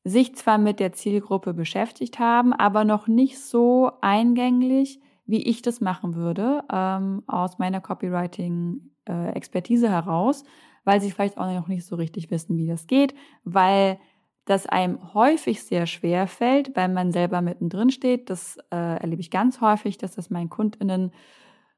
sich 0.05 0.35
zwar 0.35 0.59
mit 0.59 0.79
der 0.79 0.93
Zielgruppe 0.93 1.53
beschäftigt 1.53 2.19
haben, 2.19 2.53
aber 2.53 2.85
noch 2.85 3.07
nicht 3.07 3.39
so 3.39 3.91
eingänglich, 4.01 5.01
wie 5.25 5.41
ich 5.41 5.63
das 5.63 5.81
machen 5.81 6.15
würde, 6.15 6.63
ähm, 6.71 7.23
aus 7.25 7.57
meiner 7.57 7.81
Copywriting-Expertise 7.81 9.87
äh, 9.87 9.89
heraus, 9.89 10.43
weil 10.83 11.01
sie 11.01 11.09
vielleicht 11.09 11.39
auch 11.39 11.51
noch 11.51 11.67
nicht 11.67 11.87
so 11.87 11.95
richtig 11.95 12.29
wissen, 12.29 12.55
wie 12.55 12.67
das 12.67 12.85
geht, 12.85 13.15
weil 13.43 13.97
das 14.45 14.67
einem 14.67 15.15
häufig 15.15 15.63
sehr 15.63 15.87
schwer 15.87 16.27
fällt, 16.27 16.75
weil 16.75 16.89
man 16.89 17.11
selber 17.11 17.41
mittendrin 17.41 17.89
steht. 17.89 18.29
Das 18.29 18.57
äh, 18.71 18.99
erlebe 18.99 19.21
ich 19.21 19.31
ganz 19.31 19.59
häufig, 19.59 19.97
dass 19.97 20.13
das 20.13 20.29
meinen 20.29 20.51
KundInnen 20.51 21.13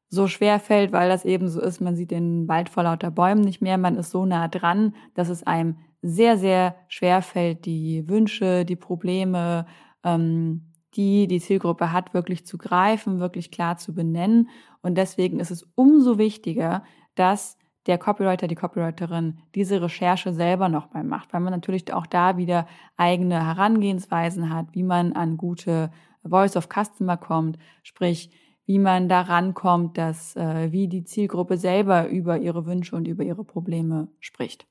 so 0.09 0.27
schwer 0.27 0.59
fällt, 0.59 0.91
weil 0.91 1.07
das 1.07 1.23
eben 1.23 1.47
so 1.47 1.61
ist, 1.61 1.79
man 1.79 1.95
sieht 1.95 2.11
den 2.11 2.49
Wald 2.49 2.67
vor 2.67 2.83
lauter 2.83 3.11
Bäumen 3.11 3.41
nicht 3.41 3.61
mehr, 3.61 3.77
man 3.77 3.95
ist 3.95 4.11
so 4.11 4.25
nah 4.25 4.49
dran, 4.49 4.93
dass 5.15 5.29
es 5.29 5.47
einem 5.47 5.77
sehr, 6.01 6.37
sehr 6.37 6.75
schwer 6.87 7.21
fällt, 7.21 7.65
die 7.65 8.07
Wünsche, 8.07 8.65
die 8.65 8.75
Probleme, 8.75 9.65
ähm, 10.03 10.73
die 10.95 11.27
die 11.27 11.39
Zielgruppe 11.39 11.91
hat, 11.91 12.13
wirklich 12.13 12.45
zu 12.45 12.57
greifen, 12.57 13.19
wirklich 13.19 13.51
klar 13.51 13.77
zu 13.77 13.93
benennen. 13.93 14.49
Und 14.81 14.95
deswegen 14.95 15.39
ist 15.39 15.51
es 15.51 15.63
umso 15.75 16.17
wichtiger, 16.17 16.83
dass 17.15 17.57
der 17.87 17.97
Copywriter, 17.97 18.47
die 18.47 18.55
Copywriterin 18.55 19.39
diese 19.55 19.81
Recherche 19.81 20.33
selber 20.33 20.69
nochmal 20.69 21.03
macht, 21.03 21.33
weil 21.33 21.41
man 21.41 21.53
natürlich 21.53 21.91
auch 21.93 22.05
da 22.05 22.37
wieder 22.37 22.67
eigene 22.97 23.45
Herangehensweisen 23.45 24.53
hat, 24.53 24.67
wie 24.73 24.83
man 24.83 25.13
an 25.13 25.37
gute 25.37 25.91
Voice 26.23 26.57
of 26.57 26.67
Customer 26.67 27.15
kommt, 27.15 27.57
sprich, 27.83 28.29
wie 28.65 28.79
man 28.79 29.07
da 29.07 29.21
rankommt, 29.21 29.97
dass 29.97 30.35
äh, 30.35 30.71
wie 30.73 30.89
die 30.89 31.05
Zielgruppe 31.05 31.57
selber 31.57 32.09
über 32.09 32.37
ihre 32.37 32.65
Wünsche 32.65 32.95
und 32.97 33.07
über 33.07 33.23
ihre 33.23 33.45
Probleme 33.45 34.09
spricht. 34.19 34.67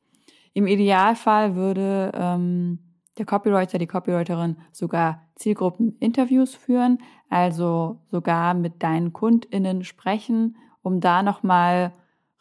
Im 0.57 0.67
Idealfall 0.67 1.55
würde 1.55 2.13
ähm, 2.15 2.79
der 3.19 3.27
Copywriter, 3.27 3.77
die 3.77 3.87
Copywriterin 3.87 4.57
sogar 4.73 5.21
Zielgruppeninterviews 5.35 6.55
führen, 6.55 6.97
also 7.29 8.01
sogar 8.11 8.55
mit 8.55 8.83
deinen 8.83 9.13
KundInnen 9.13 9.85
sprechen, 9.85 10.57
um 10.81 11.01
da 11.01 11.23
nochmal 11.23 11.93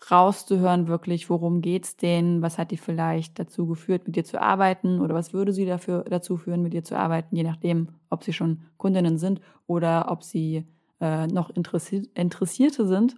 rauszuhören, 0.09 0.87
wirklich, 0.87 1.29
worum 1.29 1.59
geht's 1.59 1.97
denen, 1.97 2.41
was 2.41 2.57
hat 2.57 2.71
die 2.71 2.77
vielleicht 2.77 3.37
dazu 3.37 3.67
geführt, 3.67 4.07
mit 4.07 4.15
dir 4.15 4.23
zu 4.23 4.41
arbeiten 4.41 5.01
oder 5.01 5.13
was 5.13 5.33
würde 5.33 5.51
sie 5.51 5.65
dafür 5.65 6.05
dazu 6.05 6.37
führen, 6.37 6.61
mit 6.61 6.71
dir 6.71 6.85
zu 6.85 6.97
arbeiten, 6.97 7.35
je 7.35 7.43
nachdem, 7.43 7.89
ob 8.09 8.23
sie 8.23 8.31
schon 8.31 8.61
Kundinnen 8.77 9.17
sind 9.17 9.41
oder 9.67 10.09
ob 10.09 10.23
sie 10.23 10.63
äh, 11.01 11.27
noch 11.27 11.49
Interessi 11.49 12.09
Interessierte 12.13 12.87
sind. 12.87 13.17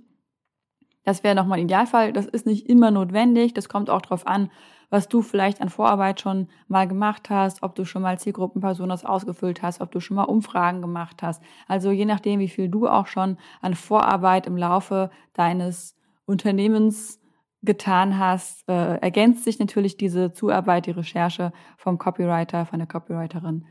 Das 1.08 1.24
wäre 1.24 1.36
nochmal 1.36 1.60
ein 1.60 1.64
Idealfall. 1.64 2.12
Das 2.12 2.26
ist 2.26 2.46
nicht 2.46 2.68
immer 2.68 2.92
notwendig. 2.92 3.54
Das 3.54 3.70
kommt 3.70 3.90
auch 3.90 4.02
darauf 4.02 4.28
an, 4.28 4.52
was 4.90 5.08
du 5.08 5.22
vielleicht 5.22 5.62
an 5.62 5.70
Vorarbeit 5.70 6.20
schon 6.20 6.50
mal 6.68 6.86
gemacht 6.86 7.30
hast, 7.30 7.64
ob 7.64 7.76
du 7.76 7.86
schon 7.86 8.02
mal 8.02 8.20
Zielgruppenpersonas 8.20 9.06
ausgefüllt 9.06 9.62
hast, 9.62 9.80
ob 9.80 9.90
du 9.90 10.02
schon 10.02 10.18
mal 10.18 10.26
Umfragen 10.26 10.82
gemacht 10.82 11.24
hast. 11.24 11.42
Also 11.66 11.92
je 11.92 12.04
nachdem, 12.04 12.42
wie 12.42 12.50
viel 12.50 12.68
du 12.68 12.90
auch 12.90 13.08
schon 13.08 13.38
an 13.62 13.74
Vorarbeit 13.74 14.48
im 14.48 14.58
Laufe 14.58 15.10
deines 15.32 15.96
Unternehmens 16.26 17.22
getan 17.62 18.20
hast, 18.20 18.68
äh, 18.68 18.98
ergänzt 18.98 19.46
sich 19.46 19.60
natürlich 19.60 19.96
diese 19.96 20.34
Zuarbeit, 20.34 20.88
die 20.88 20.92
Recherche 20.92 21.54
vom 21.78 21.98
Copywriter, 21.98 22.66
von 22.66 22.80
der 22.80 22.88
Copywriterin. 22.90 23.66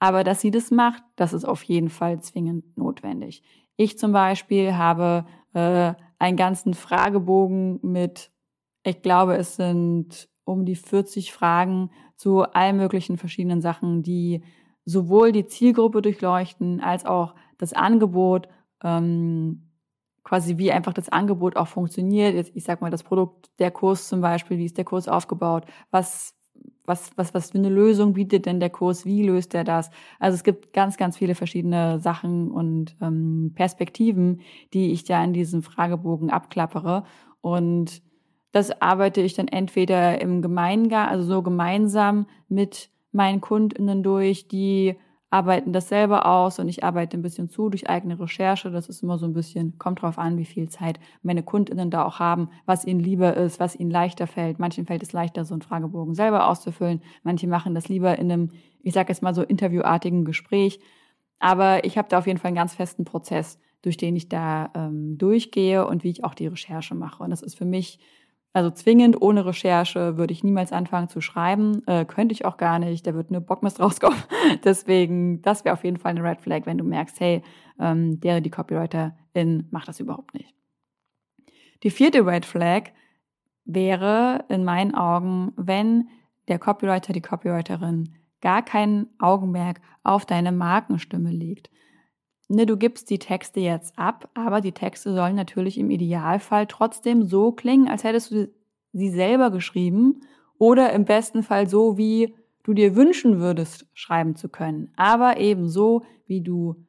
Aber 0.00 0.22
dass 0.22 0.42
sie 0.42 0.50
das 0.50 0.70
macht, 0.70 1.02
das 1.16 1.32
ist 1.32 1.46
auf 1.46 1.62
jeden 1.62 1.88
Fall 1.88 2.20
zwingend 2.20 2.76
notwendig. 2.76 3.42
Ich 3.76 3.98
zum 3.98 4.12
Beispiel 4.12 4.76
habe 4.76 5.24
äh, 5.54 5.94
einen 6.18 6.36
ganzen 6.36 6.74
Fragebogen 6.74 7.80
mit, 7.82 8.30
ich 8.82 9.02
glaube, 9.02 9.36
es 9.36 9.56
sind 9.56 10.28
um 10.44 10.64
die 10.64 10.76
40 10.76 11.32
Fragen 11.32 11.90
zu 12.16 12.42
allen 12.42 12.76
möglichen 12.76 13.18
verschiedenen 13.18 13.60
Sachen, 13.60 14.02
die 14.02 14.42
sowohl 14.84 15.32
die 15.32 15.46
Zielgruppe 15.46 16.02
durchleuchten 16.02 16.80
als 16.80 17.04
auch 17.04 17.34
das 17.58 17.74
Angebot 17.74 18.48
ähm, 18.82 19.68
quasi 20.28 20.58
wie 20.58 20.72
einfach 20.72 20.92
das 20.92 21.08
Angebot 21.08 21.56
auch 21.56 21.68
funktioniert. 21.68 22.34
Jetzt, 22.34 22.52
ich 22.54 22.64
sag 22.64 22.80
mal, 22.80 22.90
das 22.90 23.02
Produkt, 23.02 23.50
der 23.58 23.70
Kurs 23.70 24.08
zum 24.08 24.20
Beispiel, 24.20 24.58
wie 24.58 24.66
ist 24.66 24.76
der 24.76 24.84
Kurs 24.84 25.08
aufgebaut? 25.08 25.64
Was, 25.90 26.34
was, 26.88 27.10
was, 27.16 27.34
was 27.34 27.50
für 27.50 27.58
eine 27.58 27.68
Lösung 27.68 28.14
bietet 28.14 28.46
denn 28.46 28.60
der 28.60 28.70
Kurs? 28.70 29.04
Wie 29.04 29.22
löst 29.22 29.54
er 29.54 29.64
das? 29.64 29.90
Also 30.18 30.34
es 30.34 30.44
gibt 30.44 30.72
ganz, 30.72 30.96
ganz 30.96 31.16
viele 31.16 31.34
verschiedene 31.34 32.00
Sachen 32.00 32.50
und 32.50 32.96
ähm, 33.00 33.52
Perspektiven, 33.54 34.40
die 34.72 34.92
ich 34.92 35.04
da 35.04 35.22
in 35.22 35.32
diesem 35.32 35.62
Fragebogen 35.62 36.30
abklappere. 36.30 37.04
Und 37.40 38.02
das 38.52 38.80
arbeite 38.80 39.20
ich 39.20 39.34
dann 39.34 39.48
entweder 39.48 40.20
im 40.20 40.42
Gemeingang, 40.42 41.08
also 41.08 41.24
so 41.24 41.42
gemeinsam 41.42 42.26
mit 42.48 42.90
meinen 43.12 43.40
KundInnen 43.40 44.02
durch, 44.02 44.48
die 44.48 44.96
arbeiten 45.30 45.72
das 45.72 45.88
selber 45.88 46.26
aus 46.26 46.58
und 46.58 46.68
ich 46.68 46.84
arbeite 46.84 47.16
ein 47.16 47.22
bisschen 47.22 47.50
zu 47.50 47.68
durch 47.68 47.88
eigene 47.88 48.18
Recherche. 48.18 48.70
Das 48.70 48.88
ist 48.88 49.02
immer 49.02 49.18
so 49.18 49.26
ein 49.26 49.34
bisschen, 49.34 49.78
kommt 49.78 50.00
drauf 50.00 50.18
an, 50.18 50.38
wie 50.38 50.46
viel 50.46 50.68
Zeit 50.68 50.98
meine 51.22 51.42
KundInnen 51.42 51.90
da 51.90 52.04
auch 52.04 52.18
haben, 52.18 52.48
was 52.64 52.86
ihnen 52.86 53.00
lieber 53.00 53.36
ist, 53.36 53.60
was 53.60 53.76
ihnen 53.76 53.90
leichter 53.90 54.26
fällt. 54.26 54.58
Manchen 54.58 54.86
fällt 54.86 55.02
es 55.02 55.12
leichter, 55.12 55.44
so 55.44 55.54
einen 55.54 55.62
Fragebogen 55.62 56.14
selber 56.14 56.48
auszufüllen. 56.48 57.02
Manche 57.22 57.46
machen 57.46 57.74
das 57.74 57.88
lieber 57.88 58.18
in 58.18 58.32
einem, 58.32 58.52
ich 58.82 58.94
sage 58.94 59.10
jetzt 59.10 59.22
mal 59.22 59.34
so 59.34 59.42
interviewartigen 59.42 60.24
Gespräch. 60.24 60.80
Aber 61.38 61.84
ich 61.84 61.98
habe 61.98 62.08
da 62.08 62.18
auf 62.18 62.26
jeden 62.26 62.38
Fall 62.38 62.48
einen 62.48 62.56
ganz 62.56 62.74
festen 62.74 63.04
Prozess, 63.04 63.58
durch 63.82 63.98
den 63.98 64.16
ich 64.16 64.28
da 64.28 64.70
ähm, 64.74 65.18
durchgehe 65.18 65.86
und 65.86 66.04
wie 66.04 66.10
ich 66.10 66.24
auch 66.24 66.34
die 66.34 66.46
Recherche 66.46 66.94
mache. 66.94 67.22
Und 67.22 67.30
das 67.30 67.42
ist 67.42 67.56
für 67.56 67.66
mich 67.66 68.00
also 68.52 68.70
zwingend 68.70 69.20
ohne 69.20 69.44
Recherche 69.44 70.16
würde 70.16 70.32
ich 70.32 70.42
niemals 70.42 70.72
anfangen 70.72 71.08
zu 71.08 71.20
schreiben. 71.20 71.86
Äh, 71.86 72.04
könnte 72.04 72.32
ich 72.32 72.44
auch 72.44 72.56
gar 72.56 72.78
nicht. 72.78 73.06
Da 73.06 73.14
wird 73.14 73.30
nur 73.30 73.40
Bockmist 73.40 73.80
rauskommen. 73.80 74.18
Deswegen, 74.64 75.42
das 75.42 75.64
wäre 75.64 75.74
auf 75.74 75.84
jeden 75.84 75.98
Fall 75.98 76.10
eine 76.10 76.24
Red 76.24 76.40
Flag, 76.40 76.62
wenn 76.64 76.78
du 76.78 76.84
merkst, 76.84 77.20
hey, 77.20 77.42
ähm, 77.78 78.20
der, 78.20 78.40
die 78.40 78.50
Copywriterin 78.50 79.68
macht 79.70 79.88
das 79.88 80.00
überhaupt 80.00 80.34
nicht. 80.34 80.54
Die 81.82 81.90
vierte 81.90 82.26
Red 82.26 82.44
Flag 82.44 82.90
wäre 83.64 84.44
in 84.48 84.64
meinen 84.64 84.94
Augen, 84.94 85.52
wenn 85.56 86.08
der 86.48 86.58
Copywriter, 86.58 87.12
die 87.12 87.20
Copywriterin 87.20 88.14
gar 88.40 88.62
kein 88.62 89.06
Augenmerk 89.18 89.80
auf 90.02 90.24
deine 90.24 90.52
Markenstimme 90.52 91.30
legt 91.30 91.70
ne, 92.48 92.66
du 92.66 92.76
gibst 92.76 93.10
die 93.10 93.18
Texte 93.18 93.60
jetzt 93.60 93.98
ab, 93.98 94.28
aber 94.34 94.60
die 94.60 94.72
Texte 94.72 95.14
sollen 95.14 95.36
natürlich 95.36 95.78
im 95.78 95.90
Idealfall 95.90 96.66
trotzdem 96.66 97.22
so 97.22 97.52
klingen, 97.52 97.88
als 97.88 98.04
hättest 98.04 98.32
du 98.32 98.50
sie 98.92 99.10
selber 99.10 99.50
geschrieben 99.50 100.22
oder 100.58 100.92
im 100.92 101.04
besten 101.04 101.42
Fall 101.42 101.68
so, 101.68 101.98
wie 101.98 102.34
du 102.64 102.74
dir 102.74 102.96
wünschen 102.96 103.38
würdest, 103.38 103.86
schreiben 103.94 104.34
zu 104.34 104.48
können. 104.48 104.92
Aber 104.96 105.38
eben 105.38 105.68
so, 105.68 106.02
wie 106.26 106.42
du 106.42 106.84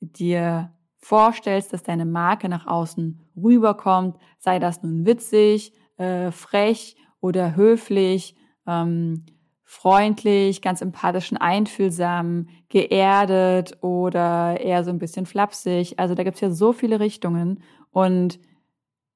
dir 0.00 0.72
vorstellst, 0.98 1.72
dass 1.72 1.82
deine 1.82 2.06
Marke 2.06 2.48
nach 2.48 2.66
außen 2.66 3.20
rüberkommt, 3.36 4.16
sei 4.38 4.58
das 4.58 4.82
nun 4.82 5.06
witzig, 5.06 5.72
äh, 5.96 6.30
frech 6.30 6.96
oder 7.20 7.56
höflich, 7.56 8.36
ähm, 8.66 9.24
freundlich, 9.70 10.62
ganz 10.62 10.82
empathisch 10.82 11.30
und 11.30 11.38
einfühlsam, 11.38 12.48
geerdet 12.70 13.78
oder 13.82 14.58
eher 14.60 14.82
so 14.82 14.90
ein 14.90 14.98
bisschen 14.98 15.26
flapsig. 15.26 15.96
Also 15.96 16.16
da 16.16 16.24
gibt's 16.24 16.40
ja 16.40 16.50
so 16.50 16.72
viele 16.72 16.98
Richtungen. 16.98 17.62
Und 17.92 18.40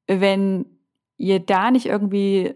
wenn 0.06 0.64
ihr 1.16 1.40
da 1.40 1.72
nicht 1.72 1.86
irgendwie 1.86 2.54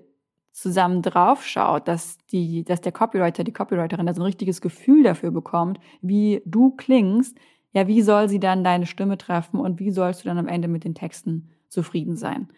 zusammen 0.52 1.02
drauf 1.02 1.44
schaut, 1.44 1.88
dass 1.88 2.18
die, 2.30 2.62
dass 2.62 2.80
der 2.80 2.92
Copywriter, 2.92 3.42
die 3.42 3.52
Copywriterin 3.52 4.06
da 4.06 4.14
so 4.14 4.22
ein 4.22 4.26
richtiges 4.26 4.60
Gefühl 4.60 5.02
dafür 5.02 5.32
bekommt, 5.32 5.80
wie 6.00 6.40
du 6.46 6.70
klingst, 6.76 7.36
ja, 7.72 7.88
wie 7.88 8.02
soll 8.02 8.28
sie 8.28 8.38
dann 8.38 8.62
deine 8.62 8.86
Stimme 8.86 9.18
treffen 9.18 9.58
und 9.58 9.80
wie 9.80 9.90
sollst 9.90 10.22
du 10.22 10.28
dann 10.28 10.38
am 10.38 10.46
Ende 10.46 10.68
mit 10.68 10.84
den 10.84 10.94
Texten 10.94 11.50
zufrieden 11.68 12.14
sein? 12.14 12.48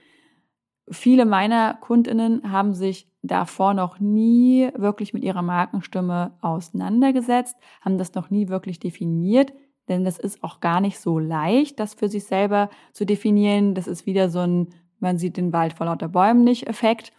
Viele 0.90 1.24
meiner 1.24 1.78
Kundinnen 1.80 2.52
haben 2.52 2.74
sich 2.74 3.09
davor 3.22 3.74
noch 3.74 4.00
nie 4.00 4.70
wirklich 4.76 5.12
mit 5.12 5.24
ihrer 5.24 5.42
Markenstimme 5.42 6.32
auseinandergesetzt, 6.40 7.56
haben 7.80 7.98
das 7.98 8.14
noch 8.14 8.30
nie 8.30 8.48
wirklich 8.48 8.78
definiert, 8.78 9.52
denn 9.88 10.04
das 10.04 10.18
ist 10.18 10.42
auch 10.44 10.60
gar 10.60 10.80
nicht 10.80 10.98
so 10.98 11.18
leicht, 11.18 11.80
das 11.80 11.94
für 11.94 12.08
sich 12.08 12.24
selber 12.24 12.70
zu 12.92 13.04
definieren. 13.04 13.74
Das 13.74 13.88
ist 13.88 14.06
wieder 14.06 14.30
so 14.30 14.38
ein, 14.38 14.68
man 15.00 15.18
sieht 15.18 15.36
den 15.36 15.52
Wald 15.52 15.72
vor 15.72 15.86
lauter 15.86 16.08
Bäumen 16.08 16.44
nicht 16.44 16.68
Effekt. 16.68 17.12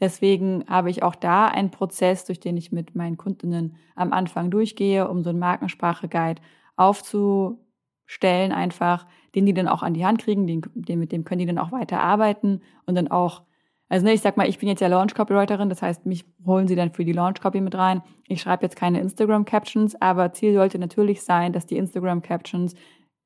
Deswegen 0.00 0.64
habe 0.66 0.90
ich 0.90 1.02
auch 1.02 1.14
da 1.14 1.46
einen 1.46 1.70
Prozess, 1.70 2.24
durch 2.24 2.40
den 2.40 2.56
ich 2.56 2.72
mit 2.72 2.96
meinen 2.96 3.16
Kundinnen 3.16 3.76
am 3.94 4.12
Anfang 4.12 4.50
durchgehe, 4.50 5.08
um 5.08 5.22
so 5.22 5.30
einen 5.30 5.38
Markensprache-Guide 5.38 6.40
aufzustellen, 6.76 8.52
einfach, 8.52 9.06
den 9.34 9.46
die 9.46 9.54
dann 9.54 9.68
auch 9.68 9.82
an 9.82 9.94
die 9.94 10.04
Hand 10.04 10.20
kriegen, 10.20 10.46
den, 10.46 10.62
den, 10.74 10.98
mit 10.98 11.12
dem 11.12 11.24
können 11.24 11.40
die 11.40 11.46
dann 11.46 11.58
auch 11.58 11.72
weiter 11.72 12.00
arbeiten 12.00 12.62
und 12.86 12.96
dann 12.96 13.08
auch, 13.08 13.42
also 13.88 14.04
ne, 14.04 14.12
ich 14.12 14.20
sag 14.20 14.36
mal, 14.36 14.48
ich 14.48 14.58
bin 14.58 14.68
jetzt 14.68 14.80
ja 14.80 14.88
Launch-Copywriterin, 14.88 15.68
das 15.68 15.82
heißt, 15.82 16.06
mich 16.06 16.24
holen 16.44 16.66
sie 16.66 16.76
dann 16.76 16.92
für 16.92 17.04
die 17.04 17.12
Launch-Copy 17.12 17.60
mit 17.60 17.74
rein. 17.74 18.02
Ich 18.28 18.40
schreibe 18.40 18.64
jetzt 18.64 18.76
keine 18.76 19.00
Instagram-Captions, 19.00 20.00
aber 20.00 20.32
Ziel 20.32 20.54
sollte 20.54 20.78
natürlich 20.78 21.22
sein, 21.22 21.52
dass 21.52 21.66
die 21.66 21.76
Instagram-Captions 21.76 22.74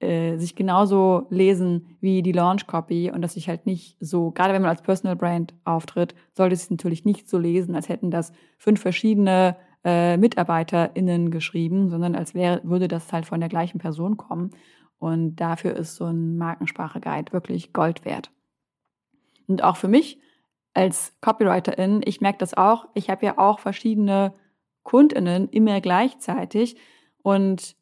äh, 0.01 0.37
sich 0.39 0.55
genauso 0.55 1.27
lesen 1.29 1.97
wie 2.01 2.23
die 2.23 2.31
Launch 2.31 2.69
Copy 2.69 3.11
und 3.11 3.21
dass 3.21 3.35
sich 3.35 3.49
halt 3.49 3.67
nicht 3.67 3.97
so, 3.99 4.31
gerade 4.31 4.55
wenn 4.55 4.63
man 4.63 4.71
als 4.71 4.83
Personal 4.83 5.17
Brand 5.17 5.55
auftritt, 5.65 6.15
sollte 6.35 6.55
es 6.55 6.71
natürlich 6.71 7.05
nicht 7.05 7.29
so 7.29 7.37
lesen, 7.37 7.75
als 7.75 7.89
hätten 7.89 8.13
das 8.13 8.33
fünf 8.59 8.81
verschiedene 8.81 9.57
äh, 9.85 10.17
MitarbeiterInnen 10.17 11.33
geschrieben, 11.33 11.89
sondern 11.89 12.15
als 12.15 12.33
wäre, 12.33 12.61
würde 12.63 12.87
das 12.87 13.13
halt 13.13 13.27
von 13.27 13.41
der 13.41 13.49
gleichen 13.49 13.79
Person 13.79 14.17
kommen. 14.17 14.51
Und 14.99 15.35
dafür 15.35 15.75
ist 15.75 15.97
so 15.97 16.05
ein 16.05 16.37
Markensprache-Guide 16.37 17.33
wirklich 17.33 17.73
Gold 17.73 18.05
wert. 18.05 18.31
Und 19.49 19.65
auch 19.65 19.77
für 19.77 19.89
mich 19.89 20.21
als 20.79 21.13
Copywriterin, 21.21 22.03
ich 22.05 22.21
merke 22.21 22.39
das 22.39 22.55
auch, 22.55 22.87
ich 22.95 23.11
habe 23.11 23.27
ja 23.27 23.37
auch 23.37 23.59
verschiedene 23.59 24.33
KundInnen 24.85 25.49
immer 25.49 25.81
gleichzeitig 25.81 26.77
und 27.23 27.75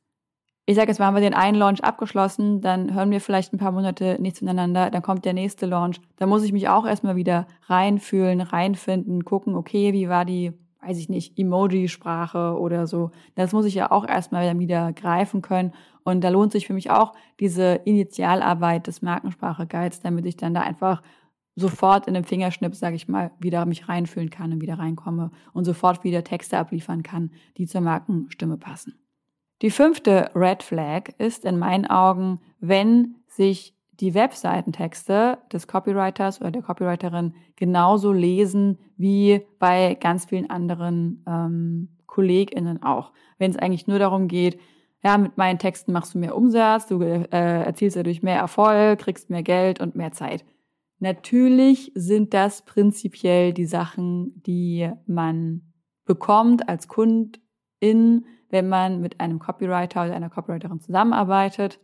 ich 0.65 0.77
sage 0.77 0.89
jetzt 0.89 0.99
mal, 0.99 1.07
haben 1.07 1.15
wir 1.15 1.21
den 1.21 1.35
einen 1.35 1.59
Launch 1.59 1.85
abgeschlossen, 1.85 2.63
dann 2.63 2.95
hören 2.95 3.11
wir 3.11 3.21
vielleicht 3.21 3.53
ein 3.53 3.59
paar 3.59 3.71
Monate 3.71 4.17
nichts 4.19 4.39
voneinander, 4.39 4.91
dann 4.91 5.03
kommt 5.03 5.27
der 5.27 5.35
nächste 5.35 5.67
Launch. 5.67 6.01
Da 6.17 6.27
muss 6.27 6.43
ich 6.43 6.53
mich 6.53 6.69
auch 6.69 6.87
erstmal 6.87 7.17
wieder 7.17 7.47
reinfühlen, 7.67 8.41
reinfinden, 8.41 9.27
gucken, 9.27 9.57
okay, 9.57 9.93
wie 9.93 10.09
war 10.09 10.25
die, 10.25 10.55
weiß 10.81 10.99
ich 10.99 11.11
nicht, 11.11 11.39
Emoji-Sprache 11.39 12.59
oder 12.59 12.87
so. 12.87 13.11
Das 13.35 13.53
muss 13.53 13.67
ich 13.67 13.75
ja 13.75 13.93
auch 13.93 14.09
erstmal 14.09 14.59
wieder 14.59 14.93
greifen 14.95 15.43
können. 15.43 15.73
Und 16.03 16.25
da 16.25 16.31
lohnt 16.31 16.51
sich 16.51 16.67
für 16.67 16.75
mich 16.75 16.91
auch 16.91 17.13
diese 17.39 17.75
Initialarbeit 17.85 18.87
des 18.87 19.03
Markensprache-Guides, 19.03 20.01
damit 20.01 20.25
ich 20.25 20.37
dann 20.37 20.55
da 20.55 20.63
einfach 20.63 21.03
sofort 21.57 22.07
in 22.07 22.15
dem 22.15 22.25
Fingerschnipp, 22.25 22.75
sage 22.75 22.97
ich 22.97 23.09
mal, 23.09 23.33
wieder 23.41 23.65
mich 23.67 23.89
reinfühlen 23.89 24.31
kann 24.31 24.53
und 24.53 24.61
wieder 24.61 24.79
reinkomme 24.79 25.31
und 25.53 25.65
sofort 25.65 26.05
wieder 26.05 26.23
Texte 26.23 26.59
abliefern 26.59 27.03
kann, 27.03 27.33
die 27.57 27.67
zur 27.67 27.81
Markenstimme 27.81 28.59
passen. 28.59 28.95
Die 29.63 29.71
fünfte 29.71 30.31
Red 30.35 30.63
Flag 30.63 31.09
ist 31.19 31.47
in 31.47 31.59
meinen 31.59 31.87
Augen, 31.87 32.41
wenn 32.61 33.17
sich 33.27 33.75
die 34.01 34.13
Webseitentexte 34.13 35.39
des 35.51 35.67
Copywriters 35.67 36.43
oder 36.43 36.51
der 36.51 36.61
Copywriterin 36.61 37.35
genauso 37.57 38.13
lesen 38.13 38.79
wie 38.99 39.41
bei 39.59 39.97
ganz 39.99 40.27
vielen 40.27 40.51
anderen 40.51 41.25
ähm, 41.27 41.89
KollegInnen 42.07 42.83
auch. 42.83 43.13
Wenn 43.39 43.51
es 43.51 43.57
eigentlich 43.57 43.87
nur 43.87 43.99
darum 43.99 44.29
geht, 44.29 44.61
ja, 45.03 45.17
mit 45.17 45.39
meinen 45.39 45.59
Texten 45.59 45.93
machst 45.93 46.15
du 46.15 46.19
mehr 46.19 46.37
Umsatz, 46.37 46.87
du 46.87 47.01
äh, 47.01 47.27
erzielst 47.31 47.97
dadurch 47.97 48.23
mehr 48.23 48.39
Erfolg, 48.39 48.99
kriegst 48.99 49.31
mehr 49.31 49.43
Geld 49.43 49.81
und 49.81 49.95
mehr 49.95 50.13
Zeit. 50.13 50.45
Natürlich 50.99 51.93
sind 51.95 52.33
das 52.33 52.65
prinzipiell 52.65 53.53
die 53.53 53.67
Sachen, 53.67 54.43
die 54.43 54.91
man 55.07 55.73
bekommt 56.05 56.69
als 56.69 56.89
Kundin, 56.89 58.27
wenn 58.49 58.69
man 58.69 59.01
mit 59.01 59.21
einem 59.21 59.39
Copywriter 59.39 60.05
oder 60.05 60.15
einer 60.15 60.31
Copywriterin 60.31 60.81
zusammenarbeitet, 60.81 61.81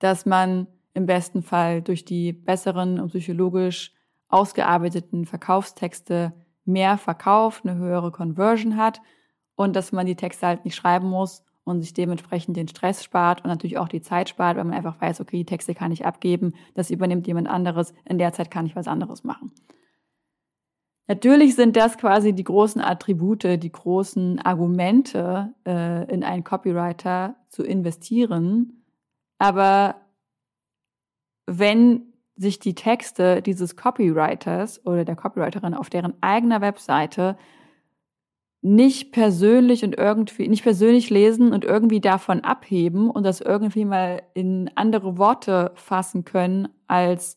dass 0.00 0.26
man 0.26 0.66
im 0.94 1.06
besten 1.06 1.42
Fall 1.42 1.82
durch 1.82 2.04
die 2.04 2.32
besseren 2.32 2.98
und 2.98 3.10
psychologisch 3.10 3.92
ausgearbeiteten 4.28 5.26
Verkaufstexte 5.26 6.32
mehr 6.64 6.98
verkauft, 6.98 7.64
eine 7.64 7.76
höhere 7.76 8.10
Conversion 8.10 8.76
hat 8.76 9.00
und 9.54 9.76
dass 9.76 9.92
man 9.92 10.06
die 10.06 10.16
Texte 10.16 10.46
halt 10.46 10.64
nicht 10.64 10.74
schreiben 10.74 11.08
muss 11.08 11.44
und 11.64 11.80
sich 11.80 11.94
dementsprechend 11.94 12.56
den 12.56 12.68
Stress 12.68 13.02
spart 13.02 13.42
und 13.42 13.48
natürlich 13.48 13.78
auch 13.78 13.88
die 13.88 14.02
Zeit 14.02 14.28
spart, 14.28 14.56
weil 14.56 14.64
man 14.64 14.74
einfach 14.74 15.00
weiß, 15.00 15.20
okay, 15.20 15.38
die 15.38 15.46
Texte 15.46 15.74
kann 15.74 15.92
ich 15.92 16.06
abgeben, 16.06 16.54
das 16.74 16.90
übernimmt 16.90 17.26
jemand 17.26 17.48
anderes, 17.48 17.94
in 18.04 18.18
der 18.18 18.32
Zeit 18.32 18.50
kann 18.50 18.66
ich 18.66 18.76
was 18.76 18.86
anderes 18.86 19.24
machen. 19.24 19.52
Natürlich 21.06 21.54
sind 21.54 21.76
das 21.76 21.98
quasi 21.98 22.32
die 22.32 22.44
großen 22.44 22.80
Attribute, 22.80 23.62
die 23.62 23.72
großen 23.72 24.40
Argumente, 24.40 25.52
äh, 25.66 26.10
in 26.10 26.24
einen 26.24 26.44
Copywriter 26.44 27.36
zu 27.50 27.62
investieren. 27.62 28.84
Aber 29.38 29.96
wenn 31.46 32.14
sich 32.36 32.58
die 32.58 32.74
Texte 32.74 33.42
dieses 33.42 33.76
Copywriters 33.76 34.84
oder 34.86 35.04
der 35.04 35.14
Copywriterin 35.14 35.74
auf 35.74 35.90
deren 35.90 36.14
eigener 36.22 36.62
Webseite 36.62 37.36
nicht 38.64 39.12
persönlich 39.12 39.84
und 39.84 39.98
irgendwie, 39.98 40.48
nicht 40.48 40.62
persönlich 40.62 41.10
lesen 41.10 41.52
und 41.52 41.66
irgendwie 41.66 42.00
davon 42.00 42.40
abheben 42.40 43.10
und 43.10 43.22
das 43.22 43.42
irgendwie 43.42 43.84
mal 43.84 44.22
in 44.32 44.70
andere 44.74 45.18
Worte 45.18 45.72
fassen 45.74 46.24
können 46.24 46.68
als 46.86 47.36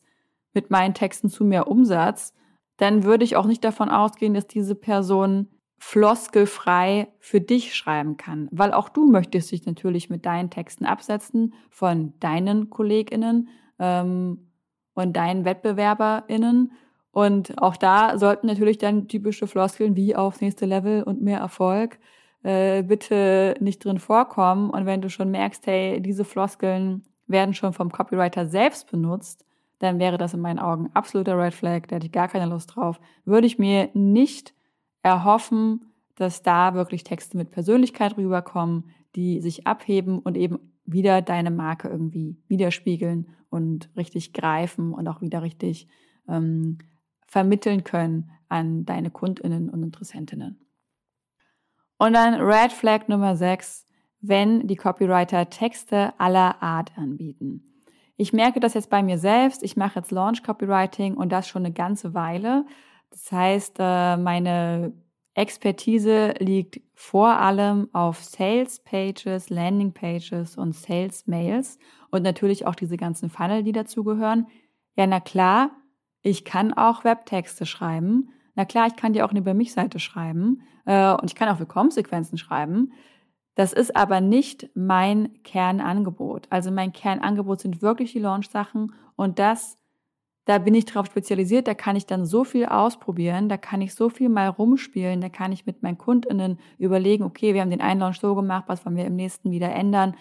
mit 0.54 0.70
meinen 0.70 0.94
Texten 0.94 1.28
zu 1.28 1.44
mehr 1.44 1.68
Umsatz, 1.68 2.32
dann 2.78 3.04
würde 3.04 3.24
ich 3.24 3.36
auch 3.36 3.44
nicht 3.44 3.62
davon 3.62 3.90
ausgehen, 3.90 4.32
dass 4.32 4.46
diese 4.46 4.74
Person 4.74 5.48
floskelfrei 5.76 7.08
für 7.18 7.42
dich 7.42 7.76
schreiben 7.76 8.16
kann, 8.16 8.48
weil 8.50 8.72
auch 8.72 8.88
du 8.88 9.06
möchtest 9.06 9.52
dich 9.52 9.66
natürlich 9.66 10.08
mit 10.08 10.24
deinen 10.24 10.48
Texten 10.48 10.86
absetzen 10.86 11.52
von 11.68 12.14
deinen 12.20 12.70
KollegInnen 12.70 13.50
ähm, 13.78 14.48
und 14.94 15.14
deinen 15.14 15.44
WettbewerberInnen. 15.44 16.72
Und 17.18 17.60
auch 17.60 17.76
da 17.76 18.16
sollten 18.16 18.46
natürlich 18.46 18.78
dann 18.78 19.08
typische 19.08 19.48
Floskeln 19.48 19.96
wie 19.96 20.14
aufs 20.14 20.40
nächste 20.40 20.66
Level 20.66 21.02
und 21.02 21.20
mehr 21.20 21.40
Erfolg 21.40 21.98
äh, 22.44 22.84
bitte 22.84 23.56
nicht 23.58 23.84
drin 23.84 23.98
vorkommen. 23.98 24.70
Und 24.70 24.86
wenn 24.86 25.00
du 25.00 25.10
schon 25.10 25.32
merkst, 25.32 25.66
hey, 25.66 26.00
diese 26.00 26.24
Floskeln 26.24 27.02
werden 27.26 27.54
schon 27.54 27.72
vom 27.72 27.90
Copywriter 27.90 28.46
selbst 28.46 28.88
benutzt, 28.88 29.44
dann 29.80 29.98
wäre 29.98 30.16
das 30.16 30.32
in 30.32 30.38
meinen 30.38 30.60
Augen 30.60 30.90
absoluter 30.94 31.36
Red 31.36 31.54
Flag, 31.54 31.88
da 31.88 31.96
hätte 31.96 32.06
ich 32.06 32.12
gar 32.12 32.28
keine 32.28 32.46
Lust 32.46 32.76
drauf. 32.76 33.00
Würde 33.24 33.48
ich 33.48 33.58
mir 33.58 33.90
nicht 33.94 34.54
erhoffen, 35.02 35.92
dass 36.14 36.44
da 36.44 36.74
wirklich 36.74 37.02
Texte 37.02 37.36
mit 37.36 37.50
Persönlichkeit 37.50 38.16
rüberkommen, 38.16 38.90
die 39.16 39.40
sich 39.40 39.66
abheben 39.66 40.20
und 40.20 40.36
eben 40.36 40.60
wieder 40.84 41.20
deine 41.20 41.50
Marke 41.50 41.88
irgendwie 41.88 42.36
widerspiegeln 42.46 43.26
und 43.50 43.90
richtig 43.96 44.32
greifen 44.32 44.94
und 44.94 45.08
auch 45.08 45.20
wieder 45.20 45.42
richtig 45.42 45.88
ähm, 46.28 46.78
vermitteln 47.28 47.84
können 47.84 48.30
an 48.48 48.84
deine 48.84 49.10
Kundinnen 49.10 49.70
und 49.70 49.82
Interessentinnen. 49.82 50.58
Und 51.98 52.14
dann 52.14 52.40
Red 52.40 52.72
Flag 52.72 53.06
Nummer 53.08 53.36
6, 53.36 53.86
wenn 54.20 54.66
die 54.66 54.76
Copywriter 54.76 55.50
Texte 55.50 56.12
aller 56.18 56.62
Art 56.62 56.96
anbieten. 56.96 57.68
Ich 58.16 58.32
merke 58.32 58.58
das 58.58 58.74
jetzt 58.74 58.90
bei 58.90 59.02
mir 59.02 59.18
selbst. 59.18 59.62
Ich 59.62 59.76
mache 59.76 60.00
jetzt 60.00 60.10
Launch 60.10 60.42
Copywriting 60.42 61.14
und 61.14 61.30
das 61.30 61.46
schon 61.46 61.64
eine 61.64 61.72
ganze 61.72 62.14
Weile. 62.14 62.64
Das 63.10 63.30
heißt, 63.30 63.76
äh, 63.78 64.16
meine 64.16 64.92
Expertise 65.34 66.34
liegt 66.40 66.80
vor 66.94 67.28
allem 67.28 67.88
auf 67.92 68.24
Sales 68.24 68.80
Pages, 68.80 69.50
Landing 69.50 69.92
Pages 69.92 70.56
und 70.56 70.74
Sales 70.74 71.28
Mails 71.28 71.78
und 72.10 72.22
natürlich 72.22 72.66
auch 72.66 72.74
diese 72.74 72.96
ganzen 72.96 73.30
Funnel, 73.30 73.62
die 73.62 73.72
dazugehören. 73.72 74.48
Ja, 74.96 75.06
na 75.06 75.20
klar, 75.20 75.70
ich 76.28 76.44
kann 76.44 76.72
auch 76.72 77.04
Webtexte 77.04 77.66
schreiben. 77.66 78.30
Na 78.54 78.64
klar, 78.64 78.86
ich 78.86 78.96
kann 78.96 79.12
dir 79.12 79.24
auch 79.24 79.30
eine 79.30 79.38
Über 79.38 79.54
mich-Seite 79.54 79.98
schreiben 79.98 80.62
äh, 80.84 81.12
und 81.12 81.24
ich 81.24 81.34
kann 81.34 81.48
auch 81.48 81.58
Willkommenssequenzen 81.58 82.38
schreiben. 82.38 82.92
Das 83.54 83.72
ist 83.72 83.96
aber 83.96 84.20
nicht 84.20 84.70
mein 84.74 85.42
Kernangebot. 85.42 86.46
Also 86.50 86.70
mein 86.70 86.92
Kernangebot 86.92 87.60
sind 87.60 87.82
wirklich 87.82 88.12
die 88.12 88.20
Launch-Sachen 88.20 88.92
und 89.16 89.38
das, 89.38 89.76
da 90.44 90.58
bin 90.58 90.74
ich 90.74 90.84
drauf 90.84 91.06
spezialisiert, 91.06 91.66
da 91.66 91.74
kann 91.74 91.96
ich 91.96 92.06
dann 92.06 92.24
so 92.24 92.44
viel 92.44 92.66
ausprobieren, 92.66 93.48
da 93.48 93.56
kann 93.56 93.80
ich 93.80 93.94
so 93.94 94.10
viel 94.10 94.28
mal 94.28 94.48
rumspielen, 94.48 95.20
da 95.20 95.28
kann 95.28 95.50
ich 95.50 95.66
mit 95.66 95.82
meinen 95.82 95.98
KundInnen 95.98 96.58
überlegen, 96.78 97.24
okay, 97.24 97.54
wir 97.54 97.62
haben 97.62 97.70
den 97.70 97.80
einen 97.80 98.00
Launch 98.00 98.20
so 98.20 98.34
gemacht, 98.34 98.64
was 98.66 98.84
wollen 98.84 98.96
wir 98.96 99.06
im 99.06 99.16
nächsten 99.16 99.50
wieder 99.50 99.72
ändern 99.72 100.14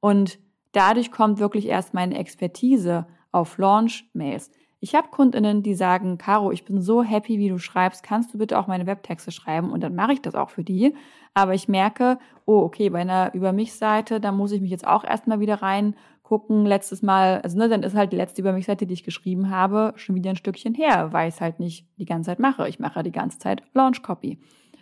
und 0.00 0.38
dadurch 0.72 1.12
kommt 1.12 1.38
wirklich 1.38 1.66
erst 1.66 1.94
meine 1.94 2.18
Expertise 2.18 3.06
auf 3.30 3.58
Launch-Mails. 3.58 4.50
Ich 4.82 4.94
habe 4.94 5.08
Kundinnen, 5.08 5.62
die 5.62 5.74
sagen, 5.74 6.16
Caro, 6.16 6.52
ich 6.52 6.64
bin 6.64 6.80
so 6.80 7.02
happy, 7.02 7.38
wie 7.38 7.50
du 7.50 7.58
schreibst, 7.58 8.02
kannst 8.02 8.32
du 8.32 8.38
bitte 8.38 8.58
auch 8.58 8.66
meine 8.66 8.86
Webtexte 8.86 9.30
schreiben 9.30 9.70
und 9.72 9.82
dann 9.82 9.94
mache 9.94 10.14
ich 10.14 10.22
das 10.22 10.34
auch 10.34 10.48
für 10.48 10.64
die. 10.64 10.94
Aber 11.34 11.54
ich 11.54 11.68
merke, 11.68 12.18
oh, 12.46 12.60
okay, 12.60 12.88
bei 12.88 13.00
einer 13.00 13.34
Über 13.34 13.52
mich 13.52 13.74
Seite, 13.74 14.20
da 14.20 14.32
muss 14.32 14.52
ich 14.52 14.62
mich 14.62 14.70
jetzt 14.70 14.86
auch 14.86 15.04
erstmal 15.04 15.38
wieder 15.38 15.60
reingucken. 15.60 16.64
Letztes 16.64 17.02
Mal, 17.02 17.42
also 17.42 17.58
ne, 17.58 17.68
dann 17.68 17.82
ist 17.82 17.94
halt 17.94 18.12
die 18.12 18.16
letzte 18.16 18.40
Über 18.40 18.52
mich 18.52 18.64
Seite, 18.64 18.86
die 18.86 18.94
ich 18.94 19.04
geschrieben 19.04 19.50
habe, 19.50 19.92
schon 19.96 20.14
wieder 20.14 20.30
ein 20.30 20.36
Stückchen 20.36 20.74
her, 20.74 21.12
weil 21.12 21.28
ich 21.28 21.34
es 21.34 21.40
halt 21.42 21.60
nicht 21.60 21.86
die 21.98 22.06
ganze 22.06 22.30
Zeit 22.30 22.38
mache. 22.38 22.66
Ich 22.66 22.78
mache 22.80 23.02
die 23.02 23.12
ganze 23.12 23.38
Zeit 23.38 23.62
Launch 23.74 24.02
Copy. 24.02 24.38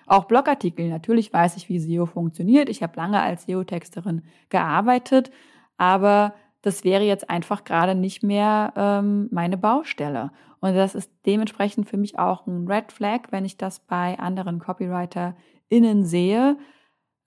Auch 0.06 0.26
Blogartikel, 0.26 0.88
natürlich 0.88 1.32
weiß 1.32 1.56
ich, 1.56 1.68
wie 1.68 1.80
SEO 1.80 2.06
funktioniert. 2.06 2.68
Ich 2.68 2.84
habe 2.84 2.96
lange 2.96 3.20
als 3.20 3.42
SEO-Texterin 3.42 4.22
gearbeitet, 4.48 5.30
aber 5.76 6.34
das 6.62 6.84
wäre 6.84 7.04
jetzt 7.04 7.30
einfach 7.30 7.64
gerade 7.64 7.94
nicht 7.94 8.22
mehr 8.22 8.72
ähm, 8.76 9.28
meine 9.30 9.56
Baustelle. 9.56 10.30
Und 10.60 10.74
das 10.74 10.94
ist 10.94 11.12
dementsprechend 11.24 11.88
für 11.88 11.96
mich 11.96 12.18
auch 12.18 12.46
ein 12.46 12.66
Red 12.66 12.90
Flag, 12.92 13.30
wenn 13.30 13.44
ich 13.44 13.56
das 13.56 13.80
bei 13.80 14.18
anderen 14.18 14.58
CopywriterInnen 14.58 16.04
sehe. 16.04 16.58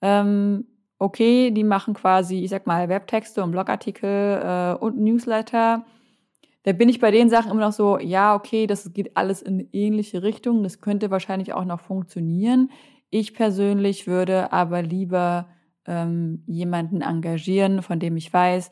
Ähm, 0.02 0.66
okay, 0.98 1.50
die 1.50 1.64
machen 1.64 1.94
quasi, 1.94 2.44
ich 2.44 2.50
sag 2.50 2.66
mal, 2.66 2.88
Webtexte 2.88 3.42
und 3.42 3.52
Blogartikel 3.52 4.40
äh, 4.42 4.74
und 4.84 4.98
Newsletter. 4.98 5.84
Da 6.64 6.72
bin 6.72 6.88
ich 6.88 7.00
bei 7.00 7.10
den 7.10 7.28
Sachen 7.28 7.50
immer 7.50 7.62
noch 7.62 7.72
so, 7.72 7.98
ja, 7.98 8.34
okay, 8.34 8.66
das 8.66 8.92
geht 8.92 9.16
alles 9.16 9.42
in 9.42 9.68
ähnliche 9.72 10.22
Richtungen. 10.22 10.62
Das 10.62 10.80
könnte 10.80 11.10
wahrscheinlich 11.10 11.54
auch 11.54 11.64
noch 11.64 11.80
funktionieren. 11.80 12.70
Ich 13.10 13.34
persönlich 13.34 14.06
würde 14.06 14.52
aber 14.52 14.82
lieber 14.82 15.48
ähm, 15.86 16.44
jemanden 16.46 17.00
engagieren, 17.00 17.82
von 17.82 17.98
dem 17.98 18.16
ich 18.16 18.32
weiß, 18.32 18.70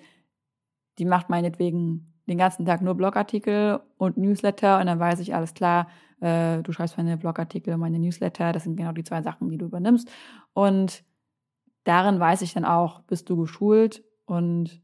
die 1.00 1.06
macht 1.06 1.30
meinetwegen 1.30 2.12
den 2.28 2.38
ganzen 2.38 2.64
Tag 2.66 2.82
nur 2.82 2.94
Blogartikel 2.94 3.80
und 3.96 4.16
Newsletter 4.16 4.78
und 4.78 4.86
dann 4.86 5.00
weiß 5.00 5.18
ich, 5.20 5.34
alles 5.34 5.54
klar, 5.54 5.88
äh, 6.20 6.62
du 6.62 6.72
schreibst 6.72 6.96
meine 6.96 7.16
Blogartikel, 7.16 7.76
meine 7.76 7.98
Newsletter, 7.98 8.52
das 8.52 8.64
sind 8.64 8.76
genau 8.76 8.92
die 8.92 9.02
zwei 9.02 9.22
Sachen, 9.22 9.48
die 9.48 9.58
du 9.58 9.64
übernimmst. 9.64 10.08
Und 10.52 11.02
darin 11.84 12.20
weiß 12.20 12.42
ich 12.42 12.52
dann 12.52 12.64
auch, 12.64 13.00
bist 13.02 13.28
du 13.30 13.36
geschult 13.36 14.04
und 14.26 14.80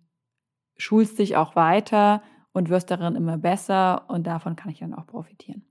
schulst 0.76 1.18
dich 1.18 1.36
auch 1.36 1.54
weiter 1.54 2.22
und 2.52 2.70
wirst 2.70 2.90
darin 2.90 3.14
immer 3.14 3.38
besser 3.38 4.08
und 4.08 4.26
davon 4.26 4.56
kann 4.56 4.70
ich 4.70 4.80
dann 4.80 4.94
auch 4.94 5.06
profitieren. 5.06 5.64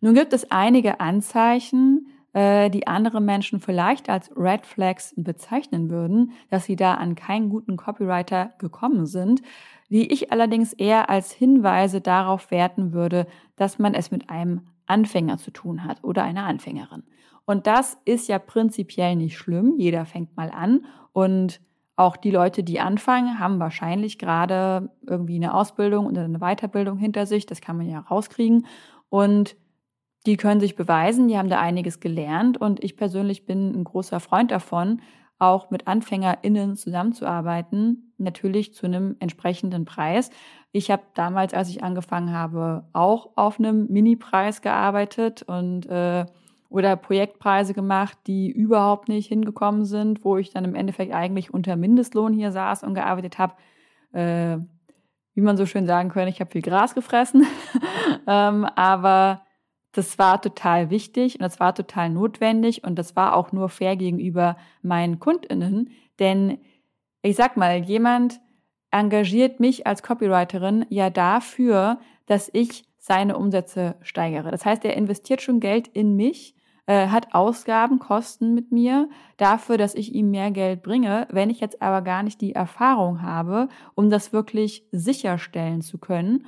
Nun 0.00 0.14
gibt 0.14 0.32
es 0.32 0.50
einige 0.50 1.00
Anzeichen, 1.00 2.06
äh, 2.32 2.70
die 2.70 2.86
andere 2.86 3.20
Menschen 3.20 3.60
vielleicht 3.60 4.08
als 4.08 4.30
Red 4.36 4.66
Flags 4.66 5.14
bezeichnen 5.16 5.90
würden, 5.90 6.32
dass 6.50 6.64
sie 6.64 6.76
da 6.76 6.94
an 6.94 7.14
keinen 7.14 7.48
guten 7.48 7.76
Copywriter 7.76 8.52
gekommen 8.58 9.06
sind, 9.06 9.42
die 9.90 10.12
ich 10.12 10.32
allerdings 10.32 10.72
eher 10.72 11.08
als 11.08 11.32
Hinweise 11.32 12.00
darauf 12.00 12.50
werten 12.50 12.92
würde, 12.92 13.26
dass 13.56 13.78
man 13.78 13.94
es 13.94 14.10
mit 14.10 14.28
einem 14.30 14.62
Anfänger 14.86 15.38
zu 15.38 15.50
tun 15.50 15.84
hat 15.84 16.04
oder 16.04 16.22
einer 16.22 16.44
Anfängerin. 16.44 17.02
Und 17.44 17.66
das 17.66 17.98
ist 18.04 18.28
ja 18.28 18.38
prinzipiell 18.38 19.16
nicht 19.16 19.38
schlimm. 19.38 19.74
Jeder 19.78 20.04
fängt 20.04 20.36
mal 20.36 20.50
an 20.50 20.84
und 21.12 21.60
auch 21.96 22.16
die 22.16 22.30
Leute, 22.30 22.62
die 22.62 22.78
anfangen, 22.78 23.40
haben 23.40 23.58
wahrscheinlich 23.58 24.18
gerade 24.18 24.90
irgendwie 25.04 25.34
eine 25.34 25.52
Ausbildung 25.52 26.06
oder 26.06 26.24
eine 26.24 26.38
Weiterbildung 26.38 26.96
hinter 26.96 27.26
sich. 27.26 27.44
Das 27.46 27.60
kann 27.60 27.76
man 27.76 27.88
ja 27.88 28.00
rauskriegen. 28.00 28.66
Und 29.08 29.56
die 30.26 30.36
können 30.36 30.60
sich 30.60 30.76
beweisen, 30.76 31.28
die 31.28 31.38
haben 31.38 31.48
da 31.48 31.60
einiges 31.60 32.00
gelernt. 32.00 32.58
Und 32.58 32.82
ich 32.82 32.96
persönlich 32.96 33.46
bin 33.46 33.72
ein 33.74 33.84
großer 33.84 34.20
Freund 34.20 34.50
davon, 34.50 35.00
auch 35.38 35.70
mit 35.70 35.86
AnfängerInnen 35.86 36.76
zusammenzuarbeiten, 36.76 38.12
natürlich 38.18 38.74
zu 38.74 38.86
einem 38.86 39.16
entsprechenden 39.20 39.84
Preis. 39.84 40.30
Ich 40.72 40.90
habe 40.90 41.02
damals, 41.14 41.54
als 41.54 41.70
ich 41.70 41.82
angefangen 41.82 42.32
habe, 42.32 42.88
auch 42.92 43.30
auf 43.36 43.58
einem 43.58 43.86
Mini-Preis 43.88 44.60
gearbeitet 44.60 45.42
und 45.42 45.86
äh, 45.86 46.26
oder 46.68 46.96
Projektpreise 46.96 47.72
gemacht, 47.72 48.18
die 48.26 48.50
überhaupt 48.50 49.08
nicht 49.08 49.28
hingekommen 49.28 49.84
sind, 49.84 50.24
wo 50.24 50.36
ich 50.36 50.50
dann 50.50 50.64
im 50.64 50.74
Endeffekt 50.74 51.14
eigentlich 51.14 51.54
unter 51.54 51.76
Mindestlohn 51.76 52.34
hier 52.34 52.52
saß 52.52 52.82
und 52.82 52.94
gearbeitet 52.94 53.38
habe. 53.38 53.54
Äh, 54.12 54.58
wie 55.34 55.40
man 55.40 55.56
so 55.56 55.66
schön 55.66 55.86
sagen 55.86 56.10
könnte, 56.10 56.30
ich 56.30 56.40
habe 56.40 56.50
viel 56.50 56.62
Gras 56.62 56.94
gefressen. 56.94 57.46
ähm, 58.26 58.64
aber 58.74 59.42
das 59.92 60.18
war 60.18 60.40
total 60.40 60.90
wichtig 60.90 61.36
und 61.36 61.42
das 61.42 61.60
war 61.60 61.74
total 61.74 62.10
notwendig 62.10 62.84
und 62.84 62.98
das 62.98 63.16
war 63.16 63.34
auch 63.34 63.52
nur 63.52 63.68
fair 63.68 63.96
gegenüber 63.96 64.56
meinen 64.82 65.18
KundInnen. 65.18 65.90
Denn 66.18 66.58
ich 67.22 67.36
sag 67.36 67.56
mal, 67.56 67.78
jemand 67.78 68.40
engagiert 68.90 69.60
mich 69.60 69.86
als 69.86 70.02
Copywriterin 70.02 70.86
ja 70.88 71.10
dafür, 71.10 72.00
dass 72.26 72.50
ich 72.52 72.84
seine 72.98 73.36
Umsätze 73.36 73.96
steigere. 74.02 74.50
Das 74.50 74.64
heißt, 74.64 74.84
er 74.84 74.96
investiert 74.96 75.40
schon 75.40 75.60
Geld 75.60 75.88
in 75.88 76.16
mich, 76.16 76.54
äh, 76.86 77.08
hat 77.08 77.34
Ausgaben, 77.34 77.98
Kosten 77.98 78.54
mit 78.54 78.72
mir 78.72 79.08
dafür, 79.36 79.78
dass 79.78 79.94
ich 79.94 80.14
ihm 80.14 80.30
mehr 80.30 80.50
Geld 80.50 80.82
bringe. 80.82 81.26
Wenn 81.30 81.50
ich 81.50 81.60
jetzt 81.60 81.80
aber 81.80 82.02
gar 82.02 82.22
nicht 82.22 82.40
die 82.40 82.54
Erfahrung 82.54 83.22
habe, 83.22 83.68
um 83.94 84.10
das 84.10 84.32
wirklich 84.32 84.84
sicherstellen 84.92 85.80
zu 85.80 85.98
können. 85.98 86.46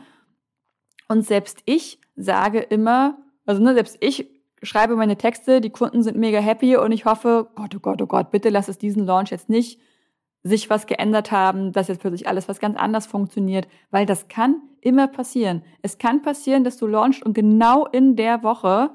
Und 1.08 1.26
selbst 1.26 1.62
ich 1.64 2.00
sage 2.14 2.60
immer, 2.60 3.18
also 3.50 3.62
ne, 3.62 3.74
selbst 3.74 3.98
ich 4.00 4.28
schreibe 4.62 4.96
meine 4.96 5.16
Texte, 5.16 5.60
die 5.60 5.70
Kunden 5.70 6.02
sind 6.02 6.16
mega 6.16 6.38
happy 6.38 6.76
und 6.76 6.92
ich 6.92 7.04
hoffe, 7.04 7.48
Gott, 7.54 7.74
oh 7.74 7.80
Gott, 7.80 8.00
oh 8.00 8.06
Gott, 8.06 8.30
bitte 8.30 8.48
lass 8.48 8.68
es 8.68 8.78
diesen 8.78 9.04
Launch 9.04 9.30
jetzt 9.30 9.48
nicht 9.48 9.80
sich 10.42 10.70
was 10.70 10.86
geändert 10.86 11.32
haben, 11.32 11.72
dass 11.72 11.88
jetzt 11.88 12.00
plötzlich 12.00 12.28
alles 12.28 12.48
was 12.48 12.60
ganz 12.60 12.78
anders 12.78 13.06
funktioniert, 13.06 13.68
weil 13.90 14.06
das 14.06 14.28
kann 14.28 14.62
immer 14.80 15.08
passieren. 15.08 15.62
Es 15.82 15.98
kann 15.98 16.22
passieren, 16.22 16.64
dass 16.64 16.78
du 16.78 16.86
launchst 16.86 17.22
und 17.22 17.34
genau 17.34 17.86
in 17.86 18.16
der 18.16 18.42
Woche 18.42 18.90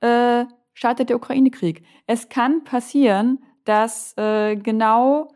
äh, 0.00 0.44
startet 0.72 1.08
der 1.08 1.16
Ukraine-Krieg. 1.16 1.82
Es 2.06 2.28
kann 2.28 2.62
passieren, 2.62 3.42
dass 3.64 4.16
äh, 4.16 4.56
genau 4.56 5.33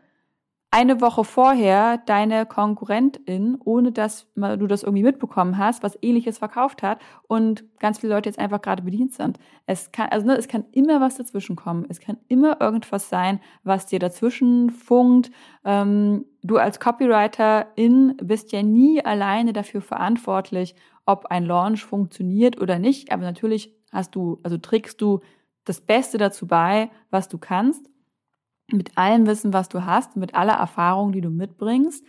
eine 0.71 1.01
Woche 1.01 1.23
vorher 1.23 1.97
deine 1.97 2.45
Konkurrentin, 2.45 3.57
ohne 3.63 3.91
dass 3.91 4.27
du 4.35 4.67
das 4.67 4.83
irgendwie 4.83 5.03
mitbekommen 5.03 5.57
hast, 5.57 5.81
was 5.81 5.97
ähnliches 6.03 6.37
verkauft 6.37 6.83
hat 6.83 6.99
und 7.27 7.63
ganz 7.79 7.99
viele 7.99 8.13
Leute 8.13 8.29
jetzt 8.29 8.37
einfach 8.37 8.61
gerade 8.61 8.83
bedient 8.83 9.13
sind. 9.13 9.39
Es 9.65 9.91
kann, 9.91 10.09
also 10.09 10.27
ne, 10.27 10.35
es 10.35 10.47
kann 10.47 10.65
immer 10.71 11.01
was 11.01 11.15
dazwischen 11.15 11.55
kommen. 11.55 11.87
Es 11.89 11.99
kann 11.99 12.17
immer 12.27 12.61
irgendwas 12.61 13.09
sein, 13.09 13.39
was 13.63 13.87
dir 13.87 13.97
dazwischen 13.97 14.69
funkt. 14.69 15.31
Ähm, 15.65 16.25
du 16.43 16.57
als 16.57 16.79
Copywriterin 16.79 18.17
bist 18.21 18.51
ja 18.51 18.61
nie 18.61 19.03
alleine 19.03 19.53
dafür 19.53 19.81
verantwortlich, 19.81 20.75
ob 21.07 21.25
ein 21.27 21.45
Launch 21.45 21.83
funktioniert 21.83 22.61
oder 22.61 22.77
nicht. 22.77 23.11
Aber 23.11 23.23
natürlich 23.23 23.75
hast 23.91 24.13
du, 24.13 24.39
also 24.43 24.59
trägst 24.59 25.01
du 25.01 25.21
das 25.65 25.81
Beste 25.81 26.19
dazu 26.19 26.45
bei, 26.45 26.91
was 27.09 27.27
du 27.27 27.39
kannst 27.39 27.89
mit 28.73 28.97
allem 28.97 29.27
Wissen, 29.27 29.53
was 29.53 29.69
du 29.69 29.85
hast, 29.85 30.15
mit 30.15 30.35
aller 30.35 30.53
Erfahrung, 30.53 31.11
die 31.11 31.21
du 31.21 31.29
mitbringst. 31.29 32.03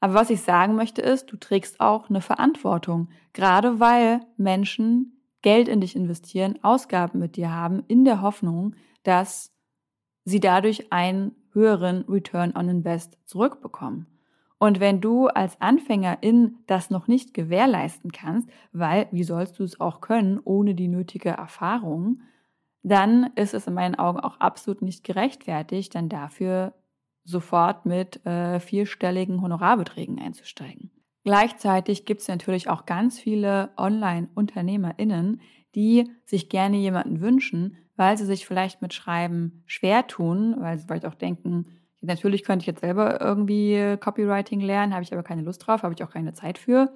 Aber 0.00 0.14
was 0.14 0.30
ich 0.30 0.42
sagen 0.42 0.74
möchte 0.76 1.02
ist, 1.02 1.26
du 1.32 1.36
trägst 1.36 1.80
auch 1.80 2.08
eine 2.08 2.20
Verantwortung, 2.20 3.08
gerade 3.32 3.80
weil 3.80 4.20
Menschen 4.36 5.18
Geld 5.42 5.68
in 5.68 5.80
dich 5.80 5.96
investieren, 5.96 6.58
Ausgaben 6.62 7.18
mit 7.18 7.36
dir 7.36 7.52
haben, 7.52 7.84
in 7.88 8.04
der 8.04 8.22
Hoffnung, 8.22 8.74
dass 9.02 9.52
sie 10.24 10.40
dadurch 10.40 10.92
einen 10.92 11.34
höheren 11.52 12.02
Return 12.08 12.54
on 12.56 12.68
Invest 12.68 13.18
zurückbekommen. 13.24 14.06
Und 14.58 14.80
wenn 14.80 15.00
du 15.00 15.28
als 15.28 15.60
Anfängerin 15.60 16.58
das 16.66 16.90
noch 16.90 17.06
nicht 17.06 17.32
gewährleisten 17.32 18.10
kannst, 18.10 18.48
weil 18.72 19.06
wie 19.12 19.22
sollst 19.22 19.58
du 19.58 19.62
es 19.62 19.80
auch 19.80 20.00
können 20.00 20.40
ohne 20.42 20.74
die 20.74 20.88
nötige 20.88 21.30
Erfahrung, 21.30 22.20
dann 22.82 23.30
ist 23.34 23.54
es 23.54 23.66
in 23.66 23.74
meinen 23.74 23.96
Augen 23.96 24.20
auch 24.20 24.40
absolut 24.40 24.82
nicht 24.82 25.04
gerechtfertigt, 25.04 25.94
dann 25.94 26.08
dafür 26.08 26.74
sofort 27.24 27.84
mit 27.84 28.24
äh, 28.24 28.60
vierstelligen 28.60 29.42
Honorarbeträgen 29.42 30.18
einzusteigen. 30.18 30.90
Gleichzeitig 31.24 32.06
gibt 32.06 32.22
es 32.22 32.28
natürlich 32.28 32.70
auch 32.70 32.86
ganz 32.86 33.18
viele 33.18 33.70
Online-UnternehmerInnen, 33.76 35.42
die 35.74 36.10
sich 36.24 36.48
gerne 36.48 36.78
jemanden 36.78 37.20
wünschen, 37.20 37.76
weil 37.96 38.16
sie 38.16 38.24
sich 38.24 38.46
vielleicht 38.46 38.80
mit 38.80 38.94
Schreiben 38.94 39.62
schwer 39.66 40.06
tun, 40.06 40.56
weil 40.58 40.78
sie 40.78 40.86
vielleicht 40.86 41.04
auch 41.04 41.14
denken, 41.14 41.66
natürlich 42.00 42.44
könnte 42.44 42.62
ich 42.62 42.68
jetzt 42.68 42.80
selber 42.80 43.20
irgendwie 43.20 43.96
Copywriting 44.00 44.60
lernen, 44.60 44.94
habe 44.94 45.02
ich 45.02 45.12
aber 45.12 45.22
keine 45.22 45.42
Lust 45.42 45.66
drauf, 45.66 45.82
habe 45.82 45.94
ich 45.94 46.02
auch 46.02 46.10
keine 46.10 46.32
Zeit 46.32 46.56
für, 46.56 46.94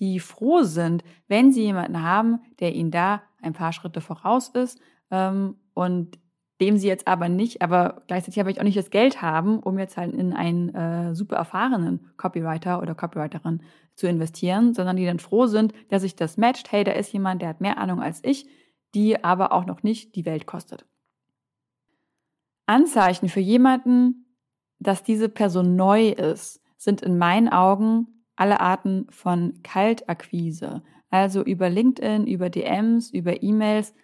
die 0.00 0.18
froh 0.18 0.62
sind, 0.62 1.04
wenn 1.28 1.52
sie 1.52 1.62
jemanden 1.62 2.02
haben, 2.02 2.40
der 2.58 2.74
ihnen 2.74 2.90
da 2.90 3.22
ein 3.40 3.52
paar 3.52 3.72
Schritte 3.72 4.00
voraus 4.00 4.48
ist, 4.48 4.80
ähm, 5.10 5.56
und 5.74 6.18
dem 6.60 6.76
sie 6.76 6.88
jetzt 6.88 7.08
aber 7.08 7.28
nicht, 7.28 7.62
aber 7.62 8.02
gleichzeitig 8.06 8.38
aber 8.38 8.50
ich 8.50 8.60
auch 8.60 8.64
nicht 8.64 8.76
das 8.76 8.90
Geld 8.90 9.22
haben, 9.22 9.60
um 9.60 9.78
jetzt 9.78 9.96
halt 9.96 10.12
in 10.12 10.34
einen 10.34 10.74
äh, 10.74 11.14
super 11.14 11.36
erfahrenen 11.36 12.10
Copywriter 12.18 12.82
oder 12.82 12.94
Copywriterin 12.94 13.62
zu 13.94 14.06
investieren, 14.06 14.74
sondern 14.74 14.96
die 14.96 15.06
dann 15.06 15.18
froh 15.18 15.46
sind, 15.46 15.72
dass 15.88 16.02
sich 16.02 16.16
das 16.16 16.36
matcht. 16.36 16.70
Hey, 16.70 16.84
da 16.84 16.92
ist 16.92 17.12
jemand, 17.12 17.40
der 17.40 17.48
hat 17.48 17.60
mehr 17.62 17.78
Ahnung 17.78 18.02
als 18.02 18.20
ich, 18.22 18.46
die 18.94 19.24
aber 19.24 19.52
auch 19.52 19.64
noch 19.64 19.82
nicht 19.82 20.14
die 20.16 20.26
Welt 20.26 20.46
kostet. 20.46 20.84
Anzeichen 22.66 23.28
für 23.28 23.40
jemanden, 23.40 24.26
dass 24.78 25.02
diese 25.02 25.28
Person 25.28 25.76
neu 25.76 26.10
ist, 26.10 26.60
sind 26.76 27.02
in 27.02 27.18
meinen 27.18 27.48
Augen 27.48 28.24
alle 28.36 28.60
Arten 28.60 29.06
von 29.10 29.62
Kaltakquise. 29.62 30.82
Also 31.10 31.42
über 31.42 31.68
LinkedIn, 31.68 32.26
über 32.26 32.48
DMs, 32.48 33.10
über 33.10 33.42
E-Mails, 33.42 33.94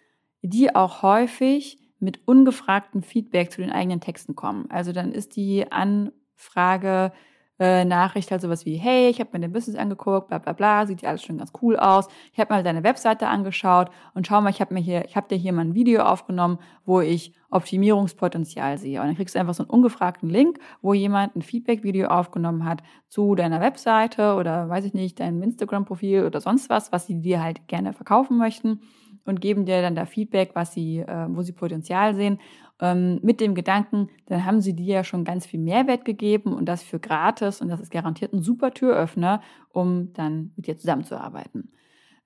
die 0.43 0.75
auch 0.75 1.03
häufig 1.03 1.79
mit 1.99 2.21
ungefragtem 2.27 3.03
Feedback 3.03 3.51
zu 3.51 3.61
den 3.61 3.73
eigenen 3.73 4.01
Texten 4.01 4.35
kommen. 4.35 4.67
Also 4.71 4.93
dann 4.93 5.13
ist 5.13 5.37
die 5.37 5.71
Anfrage, 5.71 7.13
äh, 7.59 7.85
Nachricht 7.85 8.31
halt 8.31 8.43
sowas 8.43 8.67
wie, 8.67 8.77
hey, 8.77 9.09
ich 9.09 9.19
habe 9.19 9.31
mir 9.33 9.41
dein 9.41 9.53
Business 9.53 9.79
angeguckt, 9.79 10.29
bla 10.29 10.39
bla 10.39 10.53
bla, 10.53 10.87
sieht 10.87 11.03
ja 11.03 11.09
alles 11.09 11.23
schon 11.23 11.39
ganz 11.39 11.53
cool 11.63 11.77
aus. 11.77 12.09
Ich 12.33 12.39
habe 12.39 12.53
mal 12.53 12.63
deine 12.63 12.85
Webseite 12.85 13.29
angeschaut 13.29 13.91
und 14.15 14.27
schau 14.27 14.41
mal, 14.41 14.51
ich 14.51 14.61
habe 14.61 14.75
mir 14.75 14.81
hier, 14.81 15.07
ich 15.07 15.17
habe 15.17 15.29
dir 15.29 15.37
hier 15.37 15.55
mal 15.55 15.63
ein 15.63 15.75
Video 15.75 16.03
aufgenommen, 16.03 16.59
wo 16.85 17.01
ich 17.01 17.33
Optimierungspotenzial 17.51 18.77
sehe. 18.77 19.01
Und 19.01 19.07
dann 19.07 19.17
kriegst 19.17 19.35
du 19.35 19.39
einfach 19.39 19.55
so 19.55 19.63
einen 19.63 19.71
ungefragten 19.71 20.29
Link, 20.29 20.59
wo 20.83 20.93
jemand 20.93 21.35
ein 21.35 21.43
Feedback-Video 21.43 22.09
aufgenommen 22.09 22.67
hat 22.67 22.83
zu 23.09 23.35
deiner 23.35 23.61
Webseite 23.61 24.35
oder 24.35 24.69
weiß 24.69 24.85
ich 24.85 24.93
nicht, 24.93 25.19
deinem 25.21 25.43
Instagram-Profil 25.43 26.25
oder 26.27 26.43
sonst 26.43 26.69
was, 26.69 26.93
was 26.93 27.07
sie 27.07 27.23
dir 27.23 27.43
halt 27.43 27.69
gerne 27.69 27.95
verkaufen 27.95 28.37
möchten 28.37 28.81
und 29.27 29.41
geben 29.41 29.67
dir 29.67 29.83
dann 29.83 29.95
da 29.95 30.07
Feedback, 30.07 30.51
was 30.55 30.73
sie, 30.73 30.99
äh, 30.99 31.27
wo 31.29 31.43
sie 31.43 31.53
Potenzial 31.53 32.15
sehen. 32.15 32.39
Ähm, 32.81 33.21
mit 33.23 33.41
dem 33.41 33.55
Gedanken, 33.55 34.09
dann 34.27 34.45
haben 34.45 34.61
sie 34.61 34.75
dir 34.75 34.97
ja 34.97 35.05
schon 35.05 35.25
ganz 35.25 35.47
viel 35.47 35.61
Mehrwert 35.61 36.05
gegeben 36.05 36.53
und 36.53 36.67
das 36.67 36.83
für 36.83 37.01
gratis 37.01 37.61
und 37.61 37.69
das 37.69 37.81
ist 37.81 37.91
garantiert 37.91 38.35
ein 38.35 38.43
super 38.43 38.73
Türöffner, 38.73 39.41
um 39.71 40.13
dann 40.13 40.53
mit 40.57 40.67
dir 40.67 40.77
zusammenzuarbeiten. 40.77 41.73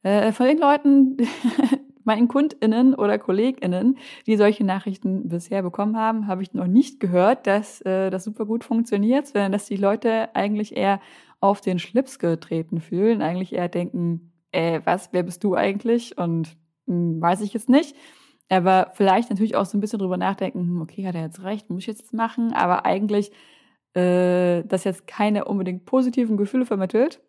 Äh, 0.02 0.32
von 0.32 0.46
den 0.46 0.58
Leuten, 0.58 1.16
meinen 2.04 2.28
KundInnen 2.28 2.94
oder 2.94 3.18
KollegInnen, 3.18 3.98
die 4.26 4.36
solche 4.36 4.64
Nachrichten 4.64 5.28
bisher 5.28 5.62
bekommen 5.62 5.96
haben, 5.96 6.26
habe 6.26 6.42
ich 6.42 6.52
noch 6.54 6.66
nicht 6.66 6.98
gehört, 6.98 7.46
dass 7.46 7.80
äh, 7.82 8.10
das 8.10 8.24
super 8.24 8.46
gut 8.46 8.64
funktioniert, 8.64 9.28
sondern 9.28 9.52
dass 9.52 9.66
die 9.66 9.76
Leute 9.76 10.34
eigentlich 10.34 10.76
eher 10.76 11.00
auf 11.40 11.60
den 11.60 11.78
Schlips 11.78 12.18
getreten 12.18 12.80
fühlen, 12.80 13.22
eigentlich 13.22 13.52
eher 13.52 13.68
denken, 13.68 14.32
äh, 14.52 14.80
was, 14.84 15.12
wer 15.12 15.22
bist 15.22 15.44
du 15.44 15.54
eigentlich? 15.54 16.18
Und 16.18 16.56
weiß 16.90 17.40
ich 17.42 17.52
jetzt 17.52 17.68
nicht. 17.68 17.96
Aber 18.48 18.90
vielleicht 18.94 19.30
natürlich 19.30 19.54
auch 19.54 19.64
so 19.64 19.78
ein 19.78 19.80
bisschen 19.80 20.00
drüber 20.00 20.16
nachdenken, 20.16 20.60
hm, 20.60 20.82
okay, 20.82 21.06
hat 21.06 21.14
er 21.14 21.22
jetzt 21.22 21.42
recht, 21.44 21.70
muss 21.70 21.82
ich 21.82 21.86
jetzt 21.86 22.12
machen, 22.12 22.52
aber 22.52 22.84
eigentlich 22.84 23.30
äh, 23.94 24.64
das 24.64 24.84
jetzt 24.84 25.06
keine 25.06 25.44
unbedingt 25.44 25.84
positiven 25.84 26.36
Gefühle 26.36 26.66
vermittelt. 26.66 27.22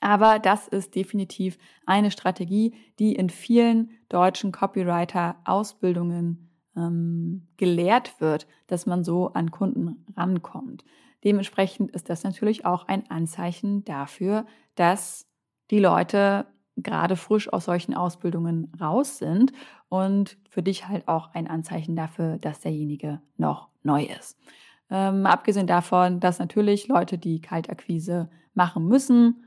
Aber 0.00 0.38
das 0.38 0.68
ist 0.68 0.94
definitiv 0.94 1.56
eine 1.86 2.10
Strategie, 2.10 2.74
die 2.98 3.14
in 3.14 3.30
vielen 3.30 3.90
deutschen 4.08 4.52
Copywriter-Ausbildungen 4.52 6.50
ähm, 6.76 7.46
gelehrt 7.56 8.20
wird, 8.20 8.46
dass 8.66 8.86
man 8.86 9.02
so 9.04 9.28
an 9.28 9.50
Kunden 9.50 10.04
rankommt. 10.16 10.84
Dementsprechend 11.22 11.90
ist 11.92 12.10
das 12.10 12.22
natürlich 12.22 12.66
auch 12.66 12.86
ein 12.86 13.08
Anzeichen 13.10 13.84
dafür, 13.84 14.44
dass 14.74 15.26
die 15.70 15.78
Leute 15.78 16.46
gerade 16.76 17.16
frisch 17.16 17.52
aus 17.52 17.66
solchen 17.66 17.94
Ausbildungen 17.94 18.72
raus 18.80 19.18
sind 19.18 19.52
und 19.88 20.36
für 20.48 20.62
dich 20.62 20.88
halt 20.88 21.08
auch 21.08 21.32
ein 21.34 21.46
Anzeichen 21.46 21.96
dafür, 21.96 22.38
dass 22.38 22.60
derjenige 22.60 23.20
noch 23.36 23.68
neu 23.82 24.04
ist. 24.04 24.38
Ähm, 24.90 25.26
abgesehen 25.26 25.66
davon, 25.66 26.20
dass 26.20 26.38
natürlich 26.38 26.88
Leute, 26.88 27.18
die 27.18 27.40
Kaltakquise 27.40 28.28
machen 28.54 28.86
müssen, 28.86 29.44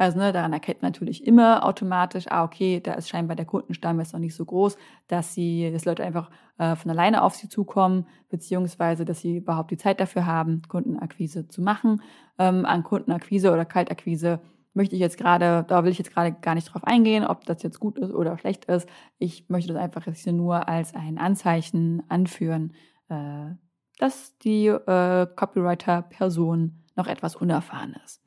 also 0.00 0.16
ne, 0.16 0.32
daran 0.32 0.52
erkennt 0.52 0.80
man 0.80 0.92
natürlich 0.92 1.26
immer 1.26 1.64
automatisch, 1.64 2.26
ah, 2.28 2.44
okay, 2.44 2.80
da 2.80 2.94
ist 2.94 3.08
scheinbar 3.08 3.34
der 3.34 3.46
Kundenstamm 3.46 3.98
jetzt 3.98 4.12
noch 4.12 4.20
nicht 4.20 4.36
so 4.36 4.44
groß, 4.44 4.78
dass 5.08 5.34
sie, 5.34 5.72
dass 5.72 5.84
Leute 5.86 6.04
einfach 6.04 6.30
äh, 6.56 6.76
von 6.76 6.92
alleine 6.92 7.22
auf 7.22 7.34
sie 7.34 7.48
zukommen, 7.48 8.06
beziehungsweise 8.28 9.04
dass 9.04 9.20
sie 9.20 9.38
überhaupt 9.38 9.72
die 9.72 9.76
Zeit 9.76 9.98
dafür 9.98 10.24
haben, 10.24 10.62
Kundenakquise 10.68 11.48
zu 11.48 11.62
machen. 11.62 12.00
Ähm, 12.38 12.64
an 12.64 12.84
Kundenakquise 12.84 13.52
oder 13.52 13.64
Kaltakquise 13.64 14.38
möchte 14.78 14.94
ich 14.94 15.00
jetzt 15.00 15.18
gerade, 15.18 15.64
da 15.68 15.84
will 15.84 15.90
ich 15.90 15.98
jetzt 15.98 16.14
gerade 16.14 16.32
gar 16.32 16.54
nicht 16.54 16.72
drauf 16.72 16.84
eingehen, 16.84 17.26
ob 17.26 17.44
das 17.44 17.62
jetzt 17.62 17.80
gut 17.80 17.98
ist 17.98 18.12
oder 18.12 18.38
schlecht 18.38 18.64
ist. 18.66 18.88
Ich 19.18 19.48
möchte 19.48 19.72
das 19.72 19.82
einfach 19.82 20.06
jetzt 20.06 20.26
nur 20.26 20.68
als 20.68 20.94
ein 20.94 21.18
Anzeichen 21.18 22.02
anführen, 22.08 22.72
äh, 23.08 23.50
dass 23.98 24.38
die 24.38 24.68
äh, 24.68 25.26
Copywriter-Person 25.34 26.84
noch 26.96 27.08
etwas 27.08 27.34
unerfahren 27.36 27.96
ist. 28.04 28.22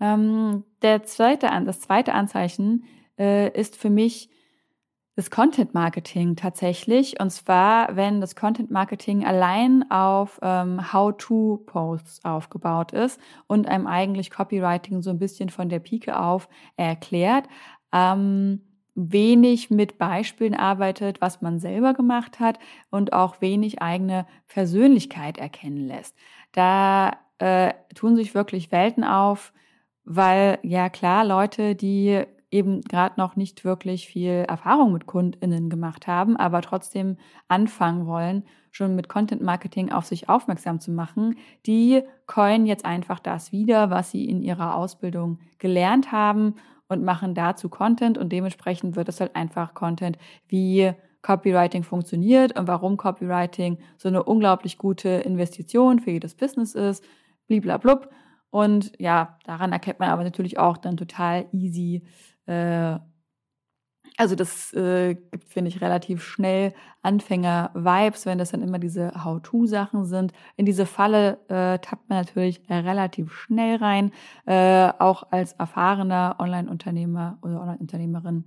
Ähm, 0.00 0.64
der 0.82 1.04
zweite, 1.04 1.48
das 1.64 1.80
zweite 1.80 2.12
Anzeichen 2.12 2.84
äh, 3.16 3.48
ist 3.58 3.76
für 3.76 3.90
mich 3.90 4.30
das 5.18 5.32
Content 5.32 5.74
Marketing 5.74 6.36
tatsächlich. 6.36 7.18
Und 7.18 7.30
zwar, 7.30 7.96
wenn 7.96 8.20
das 8.20 8.36
Content 8.36 8.70
Marketing 8.70 9.26
allein 9.26 9.84
auf 9.90 10.38
ähm, 10.42 10.92
How-to-Posts 10.92 12.24
aufgebaut 12.24 12.92
ist 12.92 13.20
und 13.48 13.66
einem 13.66 13.88
eigentlich 13.88 14.30
Copywriting 14.30 15.02
so 15.02 15.10
ein 15.10 15.18
bisschen 15.18 15.50
von 15.50 15.68
der 15.68 15.80
Pike 15.80 16.16
auf 16.16 16.48
erklärt. 16.76 17.48
Ähm, 17.92 18.60
wenig 18.94 19.70
mit 19.70 19.98
Beispielen 19.98 20.54
arbeitet, 20.54 21.20
was 21.20 21.42
man 21.42 21.58
selber 21.58 21.94
gemacht 21.94 22.38
hat 22.38 22.60
und 22.90 23.12
auch 23.12 23.40
wenig 23.40 23.82
eigene 23.82 24.24
Persönlichkeit 24.46 25.36
erkennen 25.36 25.88
lässt. 25.88 26.14
Da 26.52 27.16
äh, 27.38 27.74
tun 27.96 28.14
sich 28.14 28.36
wirklich 28.36 28.70
Welten 28.70 29.02
auf, 29.02 29.52
weil 30.04 30.60
ja 30.62 30.88
klar, 30.88 31.24
Leute, 31.24 31.74
die 31.74 32.24
eben 32.50 32.80
gerade 32.82 33.14
noch 33.18 33.36
nicht 33.36 33.64
wirklich 33.64 34.08
viel 34.08 34.44
Erfahrung 34.48 34.92
mit 34.92 35.06
KundInnen 35.06 35.68
gemacht 35.68 36.06
haben, 36.06 36.36
aber 36.36 36.62
trotzdem 36.62 37.16
anfangen 37.48 38.06
wollen, 38.06 38.44
schon 38.70 38.94
mit 38.94 39.08
Content 39.08 39.42
Marketing 39.42 39.90
auf 39.90 40.06
sich 40.06 40.28
aufmerksam 40.28 40.80
zu 40.80 40.90
machen, 40.90 41.36
die 41.66 42.02
coin 42.26 42.66
jetzt 42.66 42.84
einfach 42.84 43.18
das 43.18 43.52
wieder, 43.52 43.90
was 43.90 44.10
sie 44.10 44.24
in 44.24 44.42
ihrer 44.42 44.76
Ausbildung 44.76 45.40
gelernt 45.58 46.12
haben 46.12 46.54
und 46.88 47.04
machen 47.04 47.34
dazu 47.34 47.68
Content 47.68 48.16
und 48.18 48.30
dementsprechend 48.32 48.96
wird 48.96 49.08
es 49.08 49.20
halt 49.20 49.36
einfach 49.36 49.74
Content, 49.74 50.18
wie 50.46 50.92
Copywriting 51.22 51.82
funktioniert 51.82 52.58
und 52.58 52.68
warum 52.68 52.96
Copywriting 52.96 53.78
so 53.96 54.08
eine 54.08 54.22
unglaublich 54.22 54.78
gute 54.78 55.08
Investition 55.08 55.98
für 55.98 56.12
jedes 56.12 56.34
Business 56.34 56.74
ist, 56.74 57.04
bliblablub. 57.46 58.08
Und 58.50 58.92
ja, 58.98 59.38
daran 59.44 59.72
erkennt 59.72 60.00
man 60.00 60.10
aber 60.10 60.24
natürlich 60.24 60.58
auch 60.58 60.78
dann 60.78 60.96
total 60.96 61.46
easy, 61.52 62.04
äh, 62.46 62.98
also 64.16 64.34
das 64.34 64.72
äh, 64.74 65.14
gibt, 65.14 65.44
finde 65.52 65.68
ich, 65.68 65.80
relativ 65.80 66.24
schnell 66.24 66.74
Anfänger-Vibes, 67.02 68.26
wenn 68.26 68.38
das 68.38 68.50
dann 68.50 68.62
immer 68.62 68.80
diese 68.80 69.12
How-To-Sachen 69.24 70.04
sind. 70.06 70.32
In 70.56 70.66
diese 70.66 70.86
Falle 70.86 71.38
äh, 71.48 71.78
tappt 71.78 72.08
man 72.08 72.18
natürlich 72.18 72.62
relativ 72.68 73.32
schnell 73.32 73.76
rein, 73.76 74.10
äh, 74.44 74.90
auch 74.98 75.30
als 75.30 75.52
erfahrener 75.52 76.36
Online-Unternehmer 76.40 77.38
oder 77.42 77.60
Online-Unternehmerin. 77.60 78.44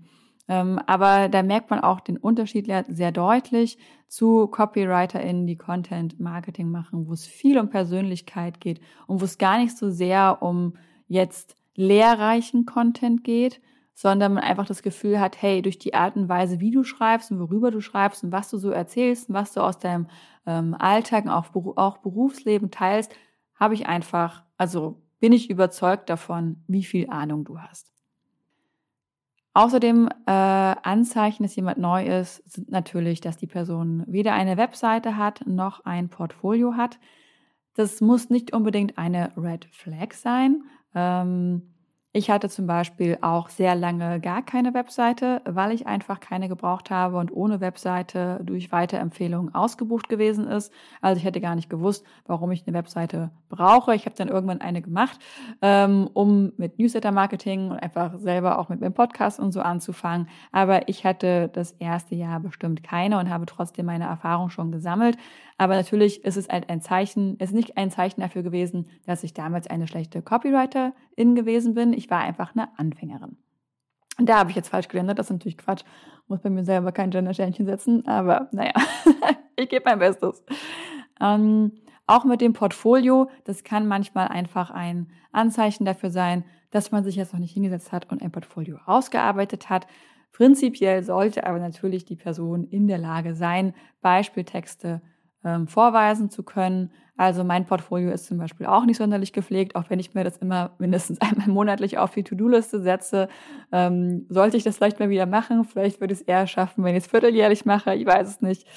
Ähm, 0.48 0.80
aber 0.88 1.30
da 1.30 1.44
merkt 1.44 1.70
man 1.70 1.80
auch 1.80 2.00
den 2.00 2.18
Unterschied 2.18 2.72
sehr 2.88 3.12
deutlich 3.12 3.78
zu 4.08 4.48
CopywriterInnen, 4.48 5.48
die 5.48 5.58
Content-Marketing 5.58 6.70
machen, 6.70 7.08
wo 7.08 7.14
es 7.14 7.26
viel 7.26 7.58
um 7.58 7.70
Persönlichkeit 7.70 8.60
geht 8.60 8.82
und 9.08 9.22
wo 9.22 9.26
es 9.26 9.38
gar 9.38 9.60
nicht 9.60 9.78
so 9.78 9.90
sehr 9.90 10.42
um 10.42 10.74
jetzt 11.08 11.56
lehrreichen 11.76 12.66
Content 12.66 13.24
geht, 13.24 13.62
sondern 13.94 14.34
man 14.34 14.44
einfach 14.44 14.66
das 14.66 14.84
Gefühl 14.84 15.20
hat, 15.20 15.42
hey, 15.42 15.62
durch 15.62 15.78
die 15.78 15.94
Art 15.94 16.16
und 16.16 16.28
Weise, 16.28 16.60
wie 16.60 16.72
du 16.72 16.84
schreibst 16.84 17.32
und 17.32 17.40
worüber 17.40 17.72
du 17.72 17.82
schreibst 17.82 18.24
und 18.24 18.32
was 18.32 18.50
du 18.50 18.58
so 18.58 18.72
erzählst 18.72 19.30
und 19.30 19.36
was 19.36 19.54
du 19.54 19.62
aus 19.62 19.78
deinem 19.78 20.08
ähm, 20.46 20.76
Alltag 20.78 21.26
und 21.26 21.32
auch, 21.32 21.54
auch 21.78 21.98
Berufsleben 22.00 22.72
teilst, 22.72 23.14
habe 23.56 23.76
ich 23.76 23.88
einfach, 23.88 24.44
also 24.58 25.02
bin 25.20 25.34
ich 25.34 25.50
überzeugt 25.50 26.10
davon, 26.10 26.64
wie 26.68 26.84
viel 26.84 27.10
Ahnung 27.10 27.46
du 27.46 27.60
hast. 27.60 27.91
Außerdem 29.54 30.08
äh, 30.28 30.32
Anzeichen, 30.32 31.44
dass 31.44 31.56
jemand 31.56 31.78
neu 31.78 32.06
ist, 32.06 32.42
sind 32.50 32.72
natürlich, 32.72 33.20
dass 33.20 33.36
die 33.36 33.48
Person 33.48 34.04
weder 34.08 34.34
eine 34.34 34.56
Webseite 34.56 35.18
hat 35.18 35.46
noch 35.46 35.84
ein 35.84 36.10
Portfolio 36.10 36.76
hat. 36.76 37.00
Das 37.74 38.00
muss 38.00 38.30
nicht 38.30 38.54
unbedingt 38.54 38.98
eine 38.98 39.34
Red 39.36 39.66
Flag 39.72 40.14
sein. 40.14 40.64
Ähm, 40.96 41.74
ich 42.14 42.30
hatte 42.30 42.50
zum 42.50 42.68
Beispiel 42.68 43.18
auch 43.22 43.48
sehr 43.48 43.74
lange 43.74 44.20
gar 44.20 44.42
keine 44.42 44.74
Webseite, 44.74 45.42
weil 45.46 45.72
ich 45.72 45.88
einfach 45.88 46.20
keine 46.20 46.50
gebraucht 46.50 46.92
habe 46.92 47.18
und 47.18 47.32
ohne 47.32 47.62
Webseite 47.62 48.42
durch 48.44 48.70
Weiterempfehlungen 48.74 49.56
ausgebucht 49.56 50.10
gewesen 50.10 50.46
ist. 50.46 50.74
Also 51.00 51.20
ich 51.20 51.24
hätte 51.24 51.40
gar 51.40 51.56
nicht 51.56 51.70
gewusst, 51.70 52.06
warum 52.26 52.52
ich 52.52 52.68
eine 52.68 52.76
Webseite 52.76 53.32
brauche. 53.48 53.96
Ich 53.96 54.06
habe 54.06 54.16
dann 54.18 54.28
irgendwann 54.28 54.60
eine 54.60 54.82
gemacht, 54.82 55.20
ähm, 55.62 56.10
um 56.14 56.52
mit 56.58 56.80
Newsletter-Marketing 56.80 57.72
und 57.72 57.78
einfach 57.78 58.20
selber 58.20 58.60
auch 58.60 58.68
mit 58.68 58.82
meinem 58.82 58.94
Podcast 58.94 59.40
und 59.40 59.54
so 59.54 59.62
anzufangen. 59.62 60.28
Aber 60.52 60.90
ich 60.90 61.06
hatte 61.06 61.50
das 61.54 61.72
erste 61.80 62.16
Jahr 62.16 62.42
bestimmt 62.42 62.84
keine 62.84 63.20
und 63.20 63.30
habe 63.30 63.46
trotzdem 63.46 63.86
meine 63.86 64.06
Erfahrung 64.06 64.50
schon 64.50 64.74
gesammelt. 64.74 65.18
Aber 65.62 65.76
natürlich 65.76 66.26
ist 66.26 66.38
es 66.38 66.50
halt 66.50 66.72
ein 66.72 66.82
Zeichen, 66.82 67.38
ist 67.38 67.54
nicht 67.54 67.78
ein 67.78 67.92
Zeichen 67.92 68.22
dafür 68.22 68.42
gewesen, 68.42 68.90
dass 69.06 69.24
ich 69.24 69.36
damals 69.36 69.68
eine 69.68 69.88
schlechte 69.88 70.24
Copywriterin 70.24 71.36
gewesen 71.36 71.76
bin. 71.76 71.94
Ich 71.94 72.10
war 72.10 72.20
einfach 72.20 72.56
eine 72.56 72.70
Anfängerin. 72.80 73.38
Da 74.18 74.40
habe 74.40 74.50
ich 74.50 74.56
jetzt 74.56 74.70
falsch 74.70 74.88
gelernt. 74.88 75.20
Das 75.20 75.28
ist 75.28 75.34
natürlich 75.34 75.60
Quatsch. 75.60 75.84
Muss 76.28 76.42
bei 76.42 76.50
mir 76.50 76.64
selber 76.64 76.92
kein 76.92 77.12
Gender-Sternchen 77.12 77.68
setzen. 77.68 78.08
Aber 78.08 78.50
naja, 78.52 78.74
ich 79.56 79.70
gebe 79.70 79.84
mein 79.86 80.00
Bestes. 80.00 80.44
Ähm, 81.22 81.74
auch 82.08 82.26
mit 82.26 82.42
dem 82.42 82.54
Portfolio, 82.54 83.30
das 83.44 83.64
kann 83.64 83.88
manchmal 83.88 84.30
einfach 84.30 84.72
ein 84.72 85.12
Anzeichen 85.32 85.86
dafür 85.86 86.10
sein, 86.10 86.44
dass 86.72 86.90
man 86.90 87.04
sich 87.04 87.18
jetzt 87.18 87.34
noch 87.34 87.40
nicht 87.40 87.54
hingesetzt 87.54 87.92
hat 87.92 88.10
und 88.10 88.24
ein 88.24 88.32
Portfolio 88.32 88.80
ausgearbeitet 88.88 89.70
hat. 89.70 89.86
Prinzipiell 90.32 91.04
sollte 91.04 91.46
aber 91.46 91.60
natürlich 91.60 92.04
die 92.04 92.16
Person 92.16 92.64
in 92.64 92.88
der 92.88 92.98
Lage 92.98 93.36
sein, 93.36 93.76
Beispieltexte 94.02 95.04
ähm, 95.44 95.68
vorweisen 95.68 96.30
zu 96.30 96.44
können. 96.44 96.92
Also 97.18 97.44
mein 97.44 97.66
Portfolio 97.66 98.12
ist 98.12 98.26
zum 98.26 98.38
Beispiel 98.38 98.66
auch 98.66 98.86
nicht 98.86 98.98
sonderlich 98.98 99.34
gepflegt, 99.34 99.76
auch 99.76 99.90
wenn 99.90 100.00
ich 100.00 100.14
mir 100.14 100.24
das 100.24 100.38
immer 100.38 100.76
mindestens 100.80 101.22
einmal 101.22 101.48
monatlich 101.48 101.98
auf 101.98 102.14
die 102.14 102.24
To-Do-Liste 102.24 102.82
setze. 102.82 103.28
Ähm, 103.72 104.26
sollte 104.30 104.58
ich 104.58 104.64
das 104.64 104.78
vielleicht 104.78 105.00
mal 105.00 105.10
wieder 105.10 105.26
machen? 105.26 105.64
Vielleicht 105.66 106.02
würde 106.02 106.14
ich 106.14 106.22
es 106.22 106.26
eher 106.26 106.48
schaffen, 106.48 106.84
wenn 106.84 106.96
ich 106.96 107.04
es 107.04 107.12
vierteljährlich 107.12 107.66
mache. 107.66 107.94
Ich 107.96 108.06
weiß 108.06 108.28
es 108.28 108.42
nicht. 108.42 108.68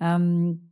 Ähm, 0.00 0.70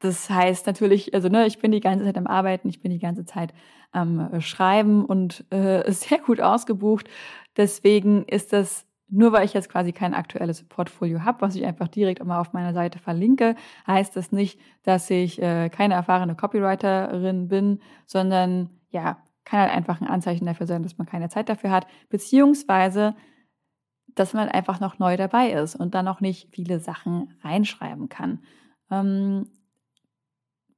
das 0.00 0.30
heißt 0.30 0.66
natürlich, 0.66 1.14
also 1.14 1.28
ne, 1.28 1.46
ich 1.46 1.58
bin 1.58 1.72
die 1.72 1.80
ganze 1.80 2.04
Zeit 2.04 2.16
am 2.16 2.26
Arbeiten, 2.26 2.68
ich 2.68 2.80
bin 2.80 2.92
die 2.92 3.00
ganze 3.00 3.24
Zeit 3.24 3.52
am 3.90 4.40
Schreiben 4.40 5.04
und 5.04 5.44
äh, 5.50 5.90
sehr 5.92 6.18
gut 6.18 6.40
ausgebucht. 6.40 7.08
Deswegen 7.56 8.24
ist 8.24 8.52
das 8.52 8.87
nur 9.10 9.32
weil 9.32 9.44
ich 9.44 9.54
jetzt 9.54 9.70
quasi 9.70 9.92
kein 9.92 10.14
aktuelles 10.14 10.64
Portfolio 10.64 11.24
habe, 11.24 11.40
was 11.40 11.54
ich 11.54 11.64
einfach 11.64 11.88
direkt 11.88 12.20
immer 12.20 12.40
auf 12.40 12.52
meiner 12.52 12.74
Seite 12.74 12.98
verlinke, 12.98 13.54
heißt 13.86 14.16
das 14.16 14.32
nicht, 14.32 14.60
dass 14.82 15.08
ich 15.10 15.40
äh, 15.40 15.70
keine 15.70 15.94
erfahrene 15.94 16.34
Copywriterin 16.34 17.48
bin, 17.48 17.80
sondern 18.06 18.70
ja, 18.90 19.18
kann 19.44 19.60
halt 19.60 19.72
einfach 19.72 20.00
ein 20.00 20.06
Anzeichen 20.06 20.46
dafür 20.46 20.66
sein, 20.66 20.82
dass 20.82 20.98
man 20.98 21.06
keine 21.06 21.30
Zeit 21.30 21.48
dafür 21.48 21.70
hat, 21.70 21.86
beziehungsweise 22.10 23.14
dass 24.14 24.34
man 24.34 24.48
einfach 24.48 24.80
noch 24.80 24.98
neu 24.98 25.16
dabei 25.16 25.52
ist 25.52 25.76
und 25.76 25.94
dann 25.94 26.04
noch 26.04 26.20
nicht 26.20 26.48
viele 26.52 26.80
Sachen 26.80 27.34
reinschreiben 27.42 28.08
kann. 28.08 28.40
Ähm, 28.90 29.46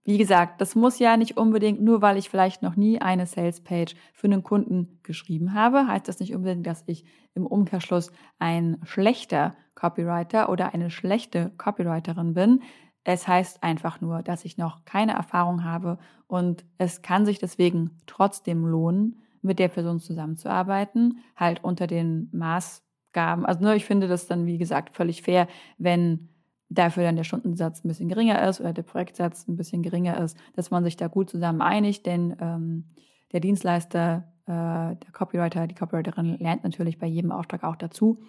wie 0.05 0.19
gesagt, 0.19 0.61
das 0.61 0.75
muss 0.75 0.99
ja 0.99 1.17
nicht 1.17 1.37
unbedingt, 1.37 1.83
nur 1.83 2.03
weil 2.03 2.17
ich 2.17 2.31
vielleicht 2.31 2.63
noch 2.63 2.77
nie 2.77 3.01
eine 3.01 3.27
Salespage 3.27 3.95
für 4.13 4.27
einen 4.27 4.43
Kunden 4.43 4.99
geschrieben 5.03 5.55
habe, 5.55 5.87
heißt 5.87 6.09
das 6.09 6.21
nicht 6.21 6.35
unbedingt, 6.35 6.67
dass 6.67 6.85
ich 6.87 7.05
im 7.35 7.47
Umkehrschluss 7.47 8.11
ein 8.39 8.79
schlechter 8.83 9.55
Copywriter 9.75 10.49
oder 10.49 10.75
eine 10.75 10.91
schlechte 10.91 11.53
Copywriterin 11.59 12.35
bin. 12.35 12.63
Es 13.05 13.29
heißt 13.29 13.63
einfach 13.63 14.01
nur, 14.01 14.23
dass 14.23 14.45
ich 14.45 14.59
noch 14.59 14.85
keine 14.85 15.13
Erfahrung 15.13 15.65
habe 15.65 15.99
und 16.27 16.65
es 16.79 17.03
kann 17.03 17.27
sich 17.27 17.39
deswegen 17.39 17.99
trotzdem 18.07 18.65
lohnen, 18.65 19.23
mit 19.43 19.59
der 19.59 19.69
Person 19.69 20.01
zusammenzuarbeiten, 20.01 21.21
halt 21.37 21.65
unter 21.65 21.87
den 21.87 22.29
Maßgaben. 22.33 23.47
Also 23.47 23.63
ne, 23.63 23.75
ich 23.75 23.85
finde 23.85 24.09
das 24.09 24.27
dann, 24.27 24.47
wie 24.47 24.59
gesagt, 24.59 24.95
völlig 24.95 25.23
fair, 25.23 25.49
wenn 25.79 26.30
dafür 26.71 27.03
dann 27.03 27.17
der 27.17 27.25
Stundensatz 27.25 27.85
ein 27.85 27.89
bisschen 27.89 28.09
geringer 28.09 28.49
ist 28.49 28.61
oder 28.61 28.73
der 28.73 28.85
Projektsatz 28.85 29.47
ein 29.49 29.57
bisschen 29.57 29.83
geringer 29.83 30.19
ist, 30.23 30.39
dass 30.55 30.71
man 30.71 30.85
sich 30.85 30.97
da 30.97 31.09
gut 31.09 31.29
zusammen 31.29 31.61
einigt, 31.61 32.07
denn 32.07 32.37
ähm, 32.41 32.85
der 33.33 33.41
Dienstleister, 33.41 34.33
äh, 34.47 34.97
der 34.97 35.13
Copywriter, 35.13 35.67
die 35.67 35.75
Copywriterin 35.75 36.39
lernt 36.39 36.65
natürlich 36.65 36.99
bei 36.99 37.07
jedem 37.07 37.33
Auftrag 37.33 37.65
auch 37.65 37.77
dazu. 37.77 38.23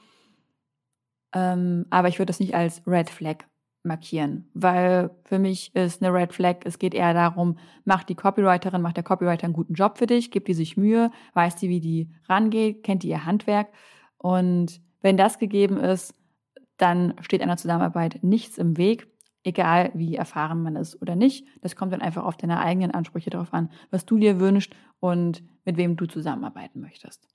Ähm, 1.34 1.86
aber 1.92 2.08
ich 2.08 2.20
würde 2.20 2.28
das 2.28 2.40
nicht 2.40 2.56
als 2.56 2.86
Red 2.86 3.10
Flag 3.10 3.46
markieren, 3.84 4.50
weil 4.54 5.12
für 5.24 5.40
mich 5.40 5.74
ist 5.76 6.04
eine 6.04 6.14
Red 6.14 6.34
Flag, 6.34 6.58
es 6.66 6.78
geht 6.78 6.94
eher 6.94 7.14
darum, 7.14 7.58
macht 7.86 8.10
die 8.10 8.16
Copywriterin, 8.16 8.82
macht 8.82 8.98
der 8.98 9.04
Copywriter 9.04 9.46
einen 9.46 9.54
guten 9.54 9.74
Job 9.74 9.98
für 9.98 10.08
dich, 10.08 10.30
gibt 10.30 10.48
die 10.48 10.54
sich 10.54 10.78
Mühe, 10.78 11.10
weiß 11.34 11.56
die, 11.56 11.70
wie 11.70 11.80
die 11.80 12.12
rangeht, 12.28 12.84
kennt 12.84 13.04
die 13.04 13.10
ihr 13.10 13.26
Handwerk 13.26 13.70
und 14.18 14.82
wenn 15.02 15.18
das 15.18 15.40
gegeben 15.40 15.78
ist, 15.78 16.14
dann 16.82 17.14
steht 17.22 17.42
einer 17.42 17.58
Zusammenarbeit 17.58 18.20
nichts 18.24 18.58
im 18.58 18.78
Weg, 18.78 19.08
egal 19.44 19.92
wie 19.94 20.16
erfahren 20.16 20.64
man 20.64 20.76
ist 20.76 21.02
oder 21.02 21.16
nicht. 21.16 21.46
Das 21.62 21.76
kommt 21.76 21.94
dann 21.94 22.02
einfach 22.02 22.24
auf 22.24 22.38
deine 22.38 22.60
eigenen 22.60 22.92
Ansprüche 22.92 23.30
darauf 23.30 23.54
an, 23.54 23.70
was 23.90 24.06
du 24.06 24.18
dir 24.18 24.40
wünschst 24.40 24.74
und 25.00 25.44
mit 25.66 25.78
wem 25.78 25.96
du 25.96 26.06
zusammenarbeiten 26.06 26.82
möchtest. 26.82 27.28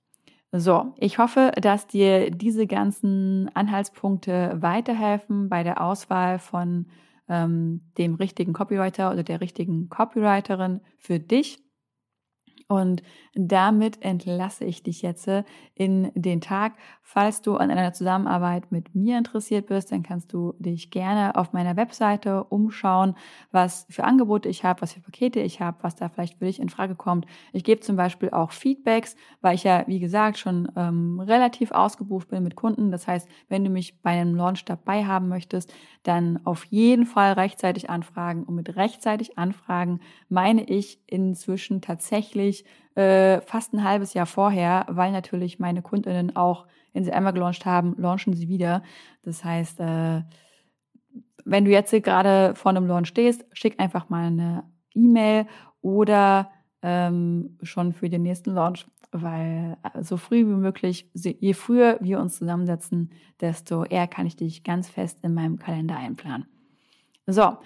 So, 0.51 0.93
ich 0.97 1.17
hoffe, 1.17 1.51
dass 1.61 1.87
dir 1.87 2.31
diese 2.31 2.67
ganzen 2.67 3.49
Anhaltspunkte 3.53 4.57
weiterhelfen 4.59 5.49
bei 5.49 5.63
der 5.63 5.81
Auswahl 5.81 6.39
von 6.39 6.87
ähm, 7.27 7.81
dem 7.97 8.15
richtigen 8.15 8.53
Copywriter 8.53 9.11
oder 9.11 9.23
der 9.23 9.41
richtigen 9.41 9.89
Copywriterin 9.89 10.79
für 10.97 11.19
dich. 11.19 11.59
Und 12.67 13.01
damit 13.33 14.03
entlasse 14.03 14.65
ich 14.65 14.83
dich 14.83 15.01
jetzt 15.01 15.29
in 15.73 16.11
den 16.15 16.41
Tag. 16.41 16.73
Falls 17.01 17.41
du 17.41 17.55
an 17.55 17.71
einer 17.71 17.93
Zusammenarbeit 17.93 18.71
mit 18.71 18.93
mir 18.93 19.17
interessiert 19.17 19.67
bist, 19.67 19.91
dann 19.93 20.03
kannst 20.03 20.33
du 20.33 20.53
dich 20.59 20.91
gerne 20.91 21.35
auf 21.35 21.53
meiner 21.53 21.77
Webseite 21.77 22.43
umschauen, 22.43 23.15
was 23.51 23.85
für 23.89 24.03
Angebote 24.03 24.49
ich 24.49 24.65
habe, 24.65 24.81
was 24.81 24.93
für 24.93 24.99
Pakete 24.99 25.39
ich 25.39 25.61
habe, 25.61 25.77
was 25.81 25.95
da 25.95 26.09
vielleicht 26.09 26.39
für 26.39 26.45
dich 26.45 26.59
in 26.59 26.67
Frage 26.67 26.95
kommt. 26.95 27.25
Ich 27.53 27.63
gebe 27.63 27.79
zum 27.79 27.95
Beispiel 27.95 28.31
auch 28.31 28.51
Feedbacks, 28.51 29.15
weil 29.39 29.55
ich 29.55 29.63
ja, 29.63 29.85
wie 29.87 29.99
gesagt, 29.99 30.37
schon 30.37 30.69
ähm, 30.75 31.21
relativ 31.21 31.71
ausgebucht 31.71 32.27
bin 32.27 32.43
mit 32.43 32.57
Kunden. 32.57 32.91
Das 32.91 33.07
heißt, 33.07 33.29
wenn 33.47 33.63
du 33.63 33.69
mich 33.69 34.01
bei 34.01 34.11
einem 34.11 34.35
Launch 34.35 34.65
dabei 34.65 35.05
haben 35.05 35.29
möchtest, 35.29 35.73
dann 36.03 36.41
auf 36.45 36.65
jeden 36.65 37.05
Fall 37.05 37.33
rechtzeitig 37.33 37.89
anfragen. 37.89 38.43
Und 38.43 38.55
mit 38.55 38.75
rechtzeitig 38.75 39.37
anfragen 39.37 40.01
meine 40.27 40.63
ich 40.63 40.99
inzwischen 41.07 41.81
tatsächlich 41.81 42.56
äh, 42.97 43.41
fast 43.41 43.73
ein 43.73 43.83
halbes 43.83 44.15
Jahr 44.15 44.25
vorher, 44.25 44.85
weil 44.89 45.11
natürlich 45.11 45.59
meine 45.59 45.83
Kundinnen 45.83 46.35
auch, 46.35 46.65
wenn 46.93 47.03
sie 47.03 47.11
einmal 47.13 47.33
gelauncht 47.33 47.65
haben, 47.65 47.95
launchen 47.97 48.33
sie 48.33 48.49
wieder. 48.49 48.81
Das 49.21 49.43
heißt, 49.43 49.79
äh, 49.79 50.23
wenn 51.45 51.65
du 51.65 51.71
jetzt 51.71 51.91
gerade 51.91 52.55
vor 52.55 52.71
einem 52.71 52.87
Launch 52.87 53.09
stehst, 53.09 53.45
schick 53.53 53.79
einfach 53.79 54.09
mal 54.09 54.25
eine 54.25 54.63
E-Mail 54.95 55.45
oder 55.81 56.49
ähm, 56.81 57.59
schon 57.61 57.93
für 57.93 58.09
den 58.09 58.23
nächsten 58.23 58.51
Launch, 58.51 58.87
weil 59.11 59.77
äh, 59.93 60.01
so 60.01 60.17
früh 60.17 60.39
wie 60.39 60.59
möglich, 60.59 61.07
je 61.13 61.53
früher 61.53 61.99
wir 62.01 62.19
uns 62.19 62.37
zusammensetzen, 62.37 63.11
desto 63.39 63.83
eher 63.83 64.07
kann 64.07 64.25
ich 64.25 64.35
dich 64.35 64.63
ganz 64.63 64.89
fest 64.89 65.19
in 65.21 65.35
meinem 65.35 65.59
Kalender 65.59 65.97
einplanen. 65.97 66.47
So, 67.27 67.57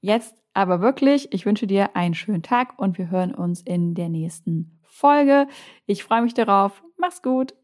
jetzt 0.00 0.34
aber 0.52 0.80
wirklich, 0.80 1.32
ich 1.32 1.46
wünsche 1.46 1.68
dir 1.68 1.94
einen 1.94 2.14
schönen 2.14 2.42
Tag 2.42 2.76
und 2.76 2.98
wir 2.98 3.08
hören 3.08 3.32
uns 3.32 3.62
in 3.62 3.94
der 3.94 4.08
nächsten 4.08 4.79
Folge. 4.90 5.46
Ich 5.86 6.04
freue 6.04 6.22
mich 6.22 6.34
darauf. 6.34 6.82
Mach's 6.96 7.22
gut. 7.22 7.54